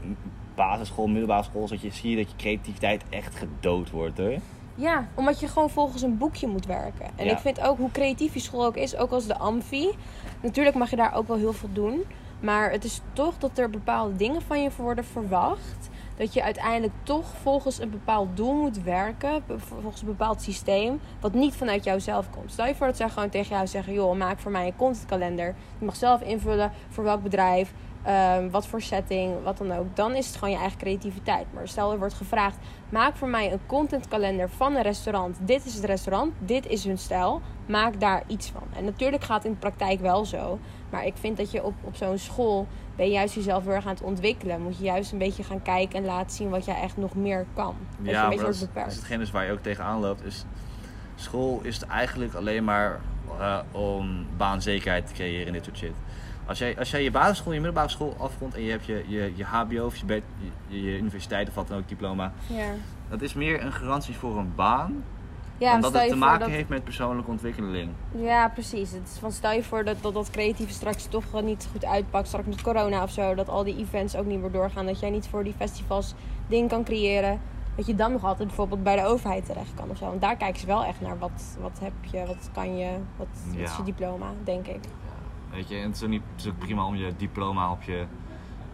basisschool, 0.54 1.06
middelbare 1.06 1.42
school, 1.42 1.66
dat 1.68 1.80
je, 1.80 1.90
zie 1.90 2.10
je 2.10 2.16
dat 2.16 2.30
je 2.30 2.36
creativiteit 2.36 3.02
echt 3.10 3.34
gedood 3.36 3.90
wordt 3.90 4.18
hoor. 4.18 4.34
Ja, 4.74 5.08
omdat 5.14 5.40
je 5.40 5.48
gewoon 5.48 5.70
volgens 5.70 6.02
een 6.02 6.18
boekje 6.18 6.46
moet 6.46 6.66
werken. 6.66 7.06
En 7.16 7.24
Ja. 7.24 7.32
ik 7.32 7.38
vind 7.38 7.60
ook 7.60 7.78
hoe 7.78 7.90
creatief 7.90 8.34
je 8.34 8.40
school 8.40 8.64
ook 8.64 8.76
is, 8.76 8.96
ook 8.96 9.10
als 9.10 9.26
de 9.26 9.38
amfi. 9.38 9.88
Natuurlijk 10.42 10.76
mag 10.76 10.90
je 10.90 10.96
daar 10.96 11.14
ook 11.14 11.28
wel 11.28 11.36
heel 11.36 11.52
veel 11.52 11.72
doen. 11.72 12.04
Maar 12.40 12.70
het 12.70 12.84
is 12.84 13.00
toch 13.12 13.38
dat 13.38 13.58
er 13.58 13.70
bepaalde 13.70 14.16
dingen 14.16 14.42
van 14.42 14.62
je 14.62 14.70
worden 14.76 15.04
verwacht. 15.04 15.88
Dat 16.18 16.34
je 16.34 16.42
uiteindelijk 16.42 16.92
toch 17.02 17.26
volgens 17.42 17.80
een 17.80 17.90
bepaald 17.90 18.36
doel 18.36 18.54
moet 18.54 18.82
werken. 18.82 19.42
Volgens 19.56 20.00
een 20.00 20.06
bepaald 20.06 20.42
systeem. 20.42 21.00
Wat 21.20 21.34
niet 21.34 21.54
vanuit 21.54 21.84
jouzelf 21.84 22.30
komt. 22.30 22.52
Stel 22.52 22.66
je 22.66 22.74
voor 22.74 22.86
dat 22.86 22.96
zij 22.96 23.08
gewoon 23.08 23.28
tegen 23.28 23.54
jou 23.54 23.66
zeggen: 23.66 23.92
joh, 23.92 24.16
maak 24.16 24.38
voor 24.38 24.50
mij 24.50 24.66
een 24.66 24.76
contentkalender. 24.76 25.54
Je 25.78 25.84
mag 25.84 25.96
zelf 25.96 26.22
invullen 26.22 26.72
voor 26.88 27.04
welk 27.04 27.22
bedrijf. 27.22 27.72
Ehm, 28.08 28.50
wat 28.50 28.66
voor 28.66 28.80
setting, 28.80 29.42
wat 29.42 29.58
dan 29.58 29.72
ook. 29.72 29.96
Dan 29.96 30.14
is 30.14 30.26
het 30.26 30.36
gewoon 30.36 30.50
je 30.50 30.60
eigen 30.60 30.78
creativiteit. 30.78 31.46
Maar 31.52 31.68
stel 31.68 31.92
er 31.92 31.98
wordt 31.98 32.14
gevraagd: 32.14 32.56
maak 32.88 33.16
voor 33.16 33.28
mij 33.28 33.52
een 33.52 33.60
contentkalender 33.66 34.50
van 34.50 34.74
een 34.74 34.82
restaurant. 34.82 35.36
Dit 35.40 35.64
is 35.64 35.74
het 35.74 35.84
restaurant, 35.84 36.34
dit 36.38 36.66
is 36.66 36.84
hun 36.84 36.98
stijl. 36.98 37.40
Maak 37.66 38.00
daar 38.00 38.22
iets 38.26 38.50
van. 38.50 38.62
En 38.76 38.84
natuurlijk 38.84 39.24
gaat 39.24 39.36
het 39.36 39.44
in 39.44 39.52
de 39.52 39.58
praktijk 39.58 40.00
wel 40.00 40.24
zo. 40.24 40.58
Maar 40.90 41.06
ik 41.06 41.14
vind 41.16 41.36
dat 41.36 41.50
je 41.50 41.64
op, 41.64 41.74
op 41.80 41.96
zo'n 41.96 42.18
school 42.18 42.66
ben 42.96 43.06
je 43.06 43.12
juist 43.12 43.34
jezelf 43.34 43.64
weer 43.64 43.76
aan 43.76 43.88
het 43.88 44.02
ontwikkelen. 44.02 44.62
Moet 44.62 44.78
je 44.78 44.84
juist 44.84 45.12
een 45.12 45.18
beetje 45.18 45.42
gaan 45.42 45.62
kijken 45.62 45.98
en 45.98 46.04
laten 46.04 46.36
zien 46.36 46.48
wat 46.48 46.64
jij 46.64 46.80
echt 46.80 46.96
nog 46.96 47.14
meer 47.14 47.46
kan. 47.54 47.74
Dat 47.96 48.06
je 48.06 48.10
Ja, 48.10 48.22
een 48.22 48.28
maar 48.28 48.44
dat 48.44 48.54
is, 48.54 48.60
dat 48.60 48.86
is 48.86 48.94
hetgeen 48.94 49.20
is 49.20 49.30
waar 49.30 49.44
je 49.44 49.52
ook 49.52 49.62
tegenaan 49.62 50.00
loopt. 50.00 50.24
Is, 50.24 50.44
school 51.14 51.60
is 51.62 51.84
eigenlijk 51.84 52.34
alleen 52.34 52.64
maar 52.64 53.00
eh, 53.38 53.58
om 53.72 54.26
baanzekerheid 54.36 55.06
te 55.06 55.12
creëren 55.12 55.46
in 55.46 55.52
dit 55.52 55.64
soort 55.64 55.76
shit. 55.76 55.94
Als 56.48 56.58
jij, 56.58 56.78
als 56.78 56.90
jij 56.90 57.02
je 57.02 57.10
basisschool, 57.10 57.52
je 57.52 57.58
middelbare 57.60 57.88
school 57.88 58.14
afrondt 58.18 58.54
en 58.54 58.62
je 58.62 58.70
hebt 58.70 58.84
je, 58.86 59.04
je, 59.06 59.32
je 59.36 59.44
HBO 59.44 59.84
of 59.84 59.96
je, 59.96 60.22
je, 60.68 60.82
je 60.82 60.96
universiteit 60.98 61.48
of 61.48 61.54
wat 61.54 61.68
dan 61.68 61.78
ook 61.78 61.88
diploma. 61.88 62.32
Ja, 62.46 62.66
Dat 63.08 63.22
is 63.22 63.34
meer 63.34 63.64
een 63.64 63.72
garantie 63.72 64.14
voor 64.16 64.38
een 64.38 64.52
baan. 64.54 65.04
ja 65.58 65.72
dan 65.72 65.80
dat 65.80 65.90
stel 65.90 66.00
het 66.02 66.10
te 66.10 66.16
maken 66.16 66.40
dat- 66.40 66.48
heeft 66.48 66.68
met 66.68 66.84
persoonlijke 66.84 67.30
ontwikkeling. 67.30 67.90
Ja, 68.16 68.48
precies. 68.48 68.90
Het 68.92 69.08
is 69.12 69.18
van 69.18 69.32
stel 69.32 69.52
je 69.52 69.62
voor 69.62 69.84
dat, 69.84 69.96
dat 70.00 70.14
dat 70.14 70.30
creatieve 70.30 70.72
straks 70.72 71.06
toch 71.06 71.42
niet 71.42 71.68
goed 71.72 71.84
uitpakt. 71.84 72.26
Straks 72.28 72.46
met 72.46 72.62
corona 72.62 73.02
of 73.02 73.10
zo. 73.10 73.34
Dat 73.34 73.48
al 73.48 73.64
die 73.64 73.76
events 73.78 74.16
ook 74.16 74.26
niet 74.26 74.40
meer 74.40 74.50
doorgaan. 74.52 74.86
Dat 74.86 75.00
jij 75.00 75.10
niet 75.10 75.26
voor 75.28 75.44
die 75.44 75.54
festivals 75.56 76.14
dingen 76.46 76.68
kan 76.68 76.84
creëren. 76.84 77.40
Dat 77.76 77.86
je 77.86 77.94
dan 77.94 78.12
nog 78.12 78.24
altijd 78.24 78.46
bijvoorbeeld 78.48 78.82
bij 78.82 78.96
de 78.96 79.04
overheid 79.04 79.46
terecht 79.46 79.74
kan 79.74 79.90
of 79.90 79.96
zo. 79.96 80.04
Want 80.04 80.20
daar 80.20 80.36
kijken 80.36 80.60
ze 80.60 80.66
wel 80.66 80.84
echt 80.84 81.00
naar. 81.00 81.18
Wat, 81.18 81.56
wat 81.60 81.78
heb 81.82 81.92
je, 82.10 82.26
wat 82.26 82.50
kan 82.54 82.76
je, 82.76 82.90
wat, 83.16 83.26
wat 83.46 83.58
is 83.68 83.76
je 83.76 83.82
diploma, 83.82 84.26
denk 84.44 84.66
ik. 84.66 84.80
Weet 85.50 85.68
je, 85.68 85.76
en 85.76 85.82
het 85.82 85.96
is 85.96 86.02
ook, 86.02 86.08
niet, 86.08 86.22
het 86.32 86.44
is 86.44 86.50
ook 86.50 86.58
prima 86.58 86.86
om 86.86 86.96
je 86.96 87.12
diploma 87.16 87.70
op 87.70 87.82
je 87.82 88.04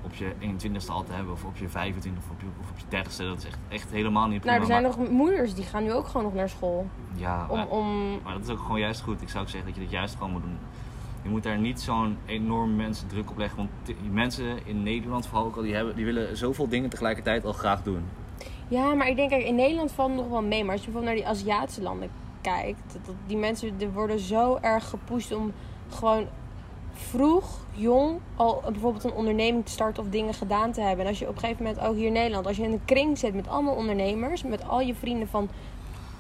op 0.05 0.15
je 0.15 0.33
21ste 0.41 0.87
al 0.91 1.05
te 1.05 1.13
hebben, 1.13 1.33
of 1.33 1.45
op 1.45 1.57
je 1.57 1.69
25 1.69 2.23
of 2.23 2.31
op 2.31 2.41
je, 2.41 2.47
of 2.61 2.71
op 2.71 2.79
je 2.79 2.97
30ste. 2.97 3.17
Dat 3.17 3.39
is 3.39 3.45
echt, 3.47 3.59
echt 3.69 3.91
helemaal 3.91 4.29
niet 4.29 4.45
Nou, 4.45 4.59
prima. 4.59 4.77
er 4.77 4.83
zijn 4.83 4.97
maar, 4.99 5.07
nog 5.07 5.17
moeders 5.19 5.55
die 5.55 5.65
gaan 5.65 5.83
nu 5.83 5.93
ook 5.93 6.07
gewoon 6.07 6.23
nog 6.23 6.35
naar 6.35 6.49
school. 6.49 6.87
ja, 7.15 7.47
Om, 7.49 7.57
maar, 7.57 7.67
om... 7.67 8.21
maar 8.25 8.33
dat 8.33 8.43
is 8.43 8.49
ook 8.49 8.59
gewoon 8.59 8.81
juist 8.81 9.01
goed. 9.01 9.23
Ik 9.23 9.29
zou 9.29 9.45
ook 9.45 9.51
zeggen 9.51 9.69
dat 9.69 9.79
je 9.79 9.85
dat 9.85 9.93
juist 9.93 10.15
gewoon 10.15 10.31
moet 10.31 10.43
doen. 10.43 10.59
Je 11.23 11.29
moet 11.31 11.43
daar 11.43 11.59
niet 11.59 11.81
zo'n 11.81 12.19
enorm 12.27 12.77
mensen 12.77 13.09
druk 13.09 13.31
op 13.31 13.39
leggen. 13.39 13.57
Want 13.57 13.71
die 13.85 14.11
mensen 14.11 14.67
in 14.67 14.83
Nederland 14.83 15.27
vooral 15.27 15.47
ook 15.47 15.57
al, 15.57 15.63
die, 15.63 15.75
hebben, 15.75 15.97
die 15.97 16.05
willen 16.05 16.37
zoveel 16.37 16.69
dingen 16.69 16.91
tegelijkertijd 16.91 17.45
al 17.45 17.53
graag 17.53 17.83
doen. 17.83 18.05
Ja, 18.69 18.95
maar 18.95 19.09
ik 19.09 19.17
denk, 19.17 19.31
kijk, 19.31 19.45
in 19.45 19.55
Nederland 19.55 19.93
valt 19.93 20.15
nog 20.15 20.29
wel 20.29 20.43
mee. 20.43 20.65
Maar 20.65 20.73
als 20.73 20.85
je 20.85 20.91
bijvoorbeeld 20.91 21.25
naar 21.25 21.33
die 21.33 21.39
Aziatische 21.39 21.83
landen 21.83 22.11
kijkt, 22.41 22.93
dat, 22.93 23.07
dat 23.07 23.15
die 23.27 23.37
mensen 23.37 23.77
die 23.79 23.89
worden 23.89 24.19
zo 24.19 24.59
erg 24.61 24.89
gepusht 24.89 25.35
om 25.35 25.53
gewoon 25.89 26.27
vroeg, 26.95 27.45
jong, 27.73 28.19
al 28.37 28.63
bijvoorbeeld 28.71 29.05
een 29.05 29.13
onderneming 29.13 29.65
te 29.65 29.73
starten 29.73 30.03
of 30.03 30.09
dingen 30.09 30.35
gedaan 30.35 30.73
te 30.73 30.81
hebben. 30.81 31.05
En 31.05 31.11
als 31.11 31.19
je 31.19 31.29
op 31.29 31.35
een 31.35 31.41
gegeven 31.41 31.65
moment 31.65 31.83
ook 31.85 31.95
hier 31.95 32.07
in 32.07 32.13
Nederland, 32.13 32.47
als 32.47 32.57
je 32.57 32.63
in 32.63 32.73
een 32.73 32.85
kring 32.85 33.19
zit 33.19 33.35
met 33.35 33.49
allemaal 33.49 33.75
ondernemers, 33.75 34.43
met 34.43 34.69
al 34.69 34.81
je 34.81 34.95
vrienden 34.95 35.29
van 35.29 35.49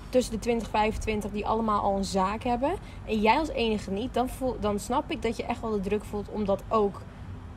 tussen 0.08 0.32
de 0.32 0.38
20 0.38 0.66
en 0.66 0.72
25 0.72 1.30
die 1.30 1.46
allemaal 1.46 1.82
al 1.82 1.96
een 1.96 2.04
zaak 2.04 2.42
hebben, 2.42 2.74
en 3.04 3.20
jij 3.20 3.38
als 3.38 3.48
enige 3.48 3.90
niet, 3.90 4.14
dan, 4.14 4.28
voel, 4.28 4.56
dan 4.60 4.78
snap 4.78 5.10
ik 5.10 5.22
dat 5.22 5.36
je 5.36 5.44
echt 5.44 5.60
wel 5.60 5.70
de 5.70 5.80
druk 5.80 6.04
voelt 6.04 6.28
om 6.28 6.44
dat 6.44 6.62
ook 6.68 7.00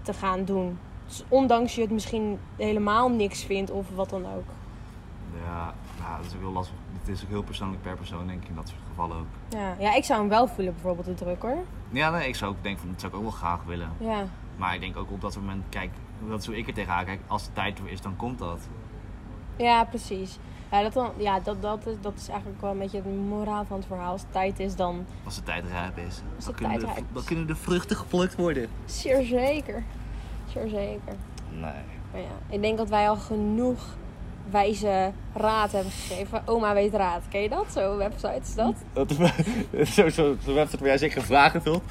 te 0.02 0.14
gaan 0.14 0.46
doen. 0.46 0.80
Dus 1.08 1.24
ondanks 1.28 1.76
je 1.76 1.82
het 1.82 1.92
misschien 1.92 2.40
helemaal 2.56 3.10
niks 3.10 3.44
vindt 3.44 3.72
of 3.72 3.86
wat 3.96 4.10
dan 4.10 4.26
ook. 4.26 4.46
Ja, 5.46 5.74
ja, 6.00 6.18
dat 6.18 6.26
is 6.26 6.34
ook 6.34 6.42
heel 6.42 6.52
lastig. 6.52 6.76
Het 7.08 7.16
is 7.16 7.24
ook 7.24 7.30
heel 7.30 7.44
persoonlijk 7.44 7.82
per 7.82 7.96
persoon, 7.96 8.28
denk 8.28 8.44
ik, 8.44 8.50
in 8.50 8.56
dat 8.56 8.68
soort 8.70 8.82
gevallen 8.90 9.18
ook. 9.18 9.26
Ja, 9.50 9.76
ja, 9.80 9.96
ik 9.96 10.04
zou 10.04 10.20
hem 10.20 10.30
wel 10.30 10.48
voelen, 10.48 10.74
bijvoorbeeld 10.74 11.06
de 11.08 11.14
druk 11.14 11.42
hoor. 11.42 11.58
Ja, 11.90 12.10
nee, 12.10 12.28
ik 12.28 12.36
zou 12.36 12.52
ook 12.52 12.64
denken 12.64 12.82
van, 12.82 12.90
dat 12.92 13.00
zou 13.00 13.12
ik 13.12 13.18
ook 13.18 13.24
wel 13.24 13.34
graag 13.34 13.64
willen. 13.64 13.90
Ja, 13.98 14.26
Maar 14.58 14.74
ik 14.74 14.80
denk 14.80 14.98
ook 14.98 15.12
op 15.12 15.22
dat 15.22 15.36
moment, 15.36 15.64
kijk, 15.70 15.90
dat 16.30 16.40
is 16.40 16.46
hoe 16.46 16.58
ik 16.58 16.68
er 16.68 16.74
tegenaan 16.74 17.06
kijk. 17.06 17.20
Als 17.28 17.44
de 17.46 17.54
tijd 17.54 17.80
er 17.80 17.88
is, 17.88 18.02
dan 18.02 18.16
komt 18.16 18.40
dat. 18.40 18.60
ja 19.56 19.84
precies. 19.84 20.38
Ja, 20.72 20.82
dat, 20.82 20.94
dan, 20.94 21.12
ja 21.18 21.40
dat, 21.40 21.62
dat, 21.62 21.86
is, 21.86 21.96
dat 22.02 22.14
is 22.16 22.28
eigenlijk 22.28 22.62
wel 22.62 22.72
een 22.72 22.78
beetje 22.78 22.98
het 22.98 23.28
moraal 23.28 23.66
van 23.66 23.78
het 23.78 23.86
verhaal. 23.88 24.12
Als 24.12 24.22
het 24.22 24.32
tijd 24.32 24.60
is, 24.60 24.76
dan 24.76 25.06
Als 25.24 25.36
de 25.36 25.44
tijd 25.44 25.66
rijp 25.72 25.98
is. 25.98 26.22
Als 26.36 26.46
Dan 26.46 26.54
de 26.54 26.60
kunnen, 26.60 26.70
tijd 26.70 26.80
de, 26.80 26.86
rijp 26.86 26.98
is. 27.08 27.14
dan 27.14 27.24
kunnen 27.24 27.48
de 27.48 27.56
vruchten 27.56 27.96
geplukt 27.98 28.36
worden. 28.36 28.70
zeer 28.86 29.24
zeker. 29.24 29.84
Zeer 30.48 30.68
zeker. 30.68 31.16
Nee. 31.52 31.62
Maar 32.12 32.22
ja, 32.22 32.28
ik 32.50 32.62
denk 32.62 32.78
dat 32.78 32.90
wij 32.90 33.10
al 33.10 33.16
genoeg 33.16 33.80
wijze 34.51 35.12
raad 35.34 35.72
hebben 35.72 35.92
gegeven. 35.92 36.42
Oma 36.46 36.74
weet 36.74 36.94
raad. 36.94 37.22
Ken 37.30 37.42
je 37.42 37.50
dat? 37.50 37.66
Zo'n 37.74 37.98
website 37.98 38.39
is 38.44 38.56
dat? 38.56 38.74
Zo'n 39.88 40.12
zo, 40.12 40.36
zo 40.46 40.54
website 40.54 40.77
waar 40.80 40.88
jij 40.88 40.98
zeker 40.98 41.22
vragen 41.22 41.62
vult. 41.62 41.84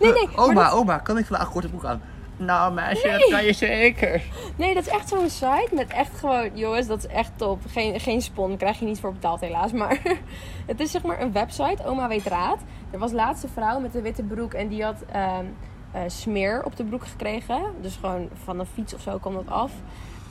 Nee, 0.00 0.12
nee. 0.12 0.26
maar 0.26 0.44
Oma, 0.44 0.64
dat- 0.64 0.72
oma, 0.72 0.98
kan 0.98 1.18
ik 1.18 1.26
vandaag 1.26 1.50
korte 1.50 1.68
broek 1.68 1.84
aan? 1.84 2.02
Nou 2.36 2.72
meisje, 2.72 3.06
Nee. 3.08 3.18
dat 3.18 3.28
kan 3.30 3.44
je 3.44 3.52
zeker. 3.52 4.22
Nee, 4.56 4.74
dat 4.74 4.86
is 4.86 4.92
echt 4.92 5.08
zo'n 5.08 5.30
site 5.30 5.68
met 5.72 5.88
echt 5.92 6.18
gewoon, 6.18 6.50
jongens, 6.54 6.86
dat 6.86 6.98
is 6.98 7.06
echt 7.06 7.30
top. 7.36 7.60
Geen, 7.68 8.00
geen 8.00 8.20
spon, 8.22 8.56
krijg 8.56 8.78
je 8.78 8.84
niet 8.84 9.00
voor 9.00 9.12
betaald 9.12 9.40
helaas. 9.40 9.72
Maar 9.72 9.98
het 10.66 10.80
is 10.80 10.90
zeg 10.90 11.02
maar 11.02 11.20
een 11.20 11.32
website, 11.32 11.84
oma 11.84 12.08
weet 12.08 12.26
raad. 12.26 12.58
Er 12.90 12.98
was 12.98 13.12
laatst 13.12 13.42
een 13.44 13.50
vrouw 13.54 13.80
met 13.80 13.94
een 13.94 14.02
witte 14.02 14.22
broek 14.22 14.52
en 14.54 14.68
die 14.68 14.84
had 14.84 14.96
ehm, 15.12 15.44
eh, 15.92 16.00
smeer 16.06 16.62
op 16.64 16.76
de 16.76 16.84
broek 16.84 17.06
gekregen. 17.06 17.62
Dus 17.80 17.96
gewoon 18.00 18.28
van 18.44 18.58
een 18.58 18.66
fiets 18.66 18.94
of 18.94 19.00
zo 19.00 19.18
kwam 19.18 19.34
dat 19.34 19.48
af. 19.50 19.72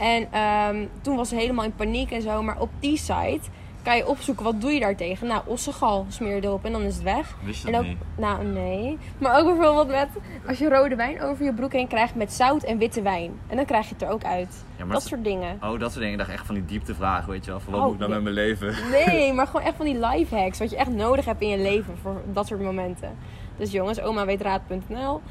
En 0.02 0.28
ehm, 0.32 0.86
toen 1.02 1.16
was 1.16 1.30
ze 1.30 1.36
helemaal 1.36 1.66
in 1.66 1.76
paniek 1.76 2.12
en 2.12 2.22
zo. 2.22 2.42
Maar 2.44 2.60
op 2.60 2.70
die 2.80 2.98
site 2.98 3.40
kan 3.84 3.98
je 3.98 4.08
opzoeken, 4.08 4.44
wat 4.44 4.62
doe 4.62 4.72
je 4.72 4.80
daartegen? 4.80 5.28
Nou, 5.28 5.42
ossegal 5.46 6.06
smeer 6.10 6.36
je 6.36 6.44
erop 6.44 6.66
en 6.66 6.72
dan 6.72 6.82
is 6.82 6.94
het 6.96 7.04
weg. 7.04 7.36
Wist 7.44 7.62
je 7.62 7.68
En 7.68 7.74
dat 7.74 7.82
ook, 7.82 7.88
niet? 7.88 7.98
nou 8.18 8.46
nee. 8.46 8.98
Maar 9.18 9.40
ook 9.40 9.46
bijvoorbeeld 9.58 9.88
met, 9.88 10.08
als 10.48 10.58
je 10.58 10.70
rode 10.70 10.96
wijn 10.96 11.22
over 11.22 11.46
je 11.46 11.54
broek 11.54 11.74
heen 11.74 11.88
krijgt 11.88 12.16
met 12.16 12.34
zout 12.34 12.64
en 12.64 12.78
witte 12.78 13.02
wijn. 13.02 13.32
En 13.48 13.56
dan 13.56 13.66
krijg 13.66 13.88
je 13.88 13.94
het 13.94 14.02
er 14.04 14.10
ook 14.10 14.24
uit. 14.24 14.64
Ja, 14.78 14.86
maar 14.86 14.94
dat 14.94 14.94
dat- 15.02 15.02
soort 15.08 15.24
dingen. 15.24 15.58
Oh, 15.64 15.80
dat 15.80 15.80
soort 15.92 15.94
dingen. 15.96 16.12
Ik 16.12 16.18
dacht 16.18 16.30
echt 16.32 16.46
van 16.46 16.56
die 16.56 16.66
dieptevragen, 16.66 17.32
weet 17.32 17.46
je 17.46 17.52
wel. 17.52 17.60
Van 17.60 17.72
wat 17.74 17.82
Oh, 17.82 17.86
moet 17.88 17.96
ik 17.96 18.00
nou 18.00 18.12
met 18.12 18.22
mijn 18.24 18.36
leven? 18.36 18.76
Nee, 18.92 19.34
maar 19.34 19.48
gewoon 19.48 19.66
echt 19.66 19.76
van 19.76 19.86
die 19.86 20.00
life 20.06 20.36
hacks. 20.36 20.60
Wat 20.60 20.70
je 20.70 20.76
echt 20.78 20.90
nodig 20.90 21.26
hebt 21.26 21.42
in 21.42 21.48
je 21.50 21.58
leven 21.58 21.98
voor 22.02 22.22
dat 22.34 22.48
soort 22.48 22.62
momenten. 22.62 23.10
Dus 23.58 23.72
jongens, 23.72 24.02
omaweetraad.nl. 24.02 25.22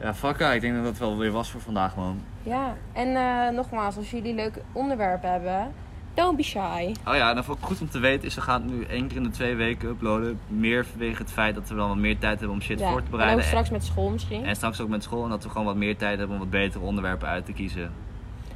Ja, 0.00 0.14
fuck 0.14 0.38
ik 0.40 0.60
denk 0.60 0.74
dat 0.74 0.84
dat 0.84 0.98
wel 0.98 1.18
weer 1.18 1.30
was 1.32 1.50
voor 1.50 1.60
vandaag, 1.60 1.96
man. 1.96 2.20
Ja, 2.42 2.74
en 2.92 3.16
eh, 3.16 3.54
nogmaals, 3.54 3.96
als 3.96 4.10
jullie 4.10 4.34
leuke 4.34 4.60
onderwerpen 4.72 5.30
hebben, 5.30 5.72
don't 6.14 6.36
be 6.36 6.42
shy. 6.42 6.94
Oh 7.06 7.14
ja, 7.14 7.28
en 7.28 7.34
dan 7.34 7.44
ook 7.48 7.56
goed 7.60 7.80
om 7.80 7.88
te 7.88 7.98
weten 7.98 8.26
is, 8.26 8.34
we 8.34 8.40
gaan 8.40 8.62
het 8.62 8.70
nu 8.70 8.84
één 8.84 9.06
keer 9.08 9.16
in 9.16 9.22
de 9.22 9.30
twee 9.30 9.54
weken 9.54 9.88
uploaden. 9.88 10.40
Meer 10.46 10.86
vanwege 10.86 11.22
het 11.22 11.32
feit 11.32 11.54
dat 11.54 11.68
we 11.68 11.74
dan 11.74 11.88
wat 11.88 11.96
meer 11.96 12.18
tijd 12.18 12.38
hebben 12.38 12.56
om 12.56 12.62
shit 12.62 12.78
Ja, 12.78 12.88
voor 12.90 12.98
te 12.98 13.04
en 13.04 13.10
bereiden. 13.10 13.38
ook 13.38 13.44
straks 13.46 13.70
met 13.70 13.84
school 13.84 14.10
misschien. 14.10 14.44
En 14.44 14.56
straks 14.56 14.80
ook 14.80 14.88
met 14.88 15.02
school. 15.02 15.24
En 15.24 15.30
dat 15.30 15.42
we 15.42 15.48
gewoon 15.50 15.66
wat 15.66 15.76
meer 15.76 15.96
tijd 15.96 16.18
hebben 16.18 16.36
om 16.36 16.42
wat 16.42 16.50
betere 16.50 16.84
onderwerpen 16.84 17.28
uit 17.28 17.44
te 17.44 17.52
kiezen. 17.52 17.92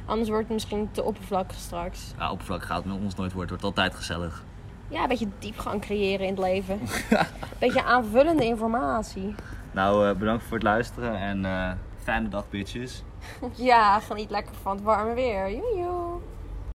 Anders 0.05 0.29
wordt 0.29 0.43
het 0.43 0.53
misschien 0.53 0.89
te 0.91 1.03
oppervlakkig 1.03 1.57
straks. 1.57 2.13
Ja, 2.17 2.31
oppervlak 2.31 2.63
gaat 2.63 2.77
het 2.83 2.85
met 2.93 3.03
ons 3.03 3.15
nooit 3.15 3.33
worden. 3.33 3.51
Het 3.53 3.61
wordt 3.61 3.63
altijd 3.79 3.95
gezellig. 3.95 4.43
Ja, 4.87 5.01
een 5.01 5.07
beetje 5.07 5.27
diepgang 5.39 5.81
creëren 5.81 6.25
in 6.25 6.31
het 6.33 6.43
leven. 6.43 6.79
Een 7.09 7.17
beetje 7.59 7.83
aanvullende 7.83 8.45
informatie. 8.45 9.35
Nou, 9.71 10.07
eh, 10.07 10.15
bedankt 10.15 10.43
voor 10.43 10.53
het 10.53 10.63
luisteren 10.63 11.17
en 11.17 11.45
eh, 11.45 11.71
fijne 12.03 12.29
dag, 12.29 12.49
bitches. 12.49 13.03
Ja, 13.55 13.99
geniet 13.99 14.29
lekker 14.29 14.55
van 14.61 14.75
het 14.75 14.85
warme 14.85 15.13
weer. 15.13 15.51
Joejoe. 15.51 16.10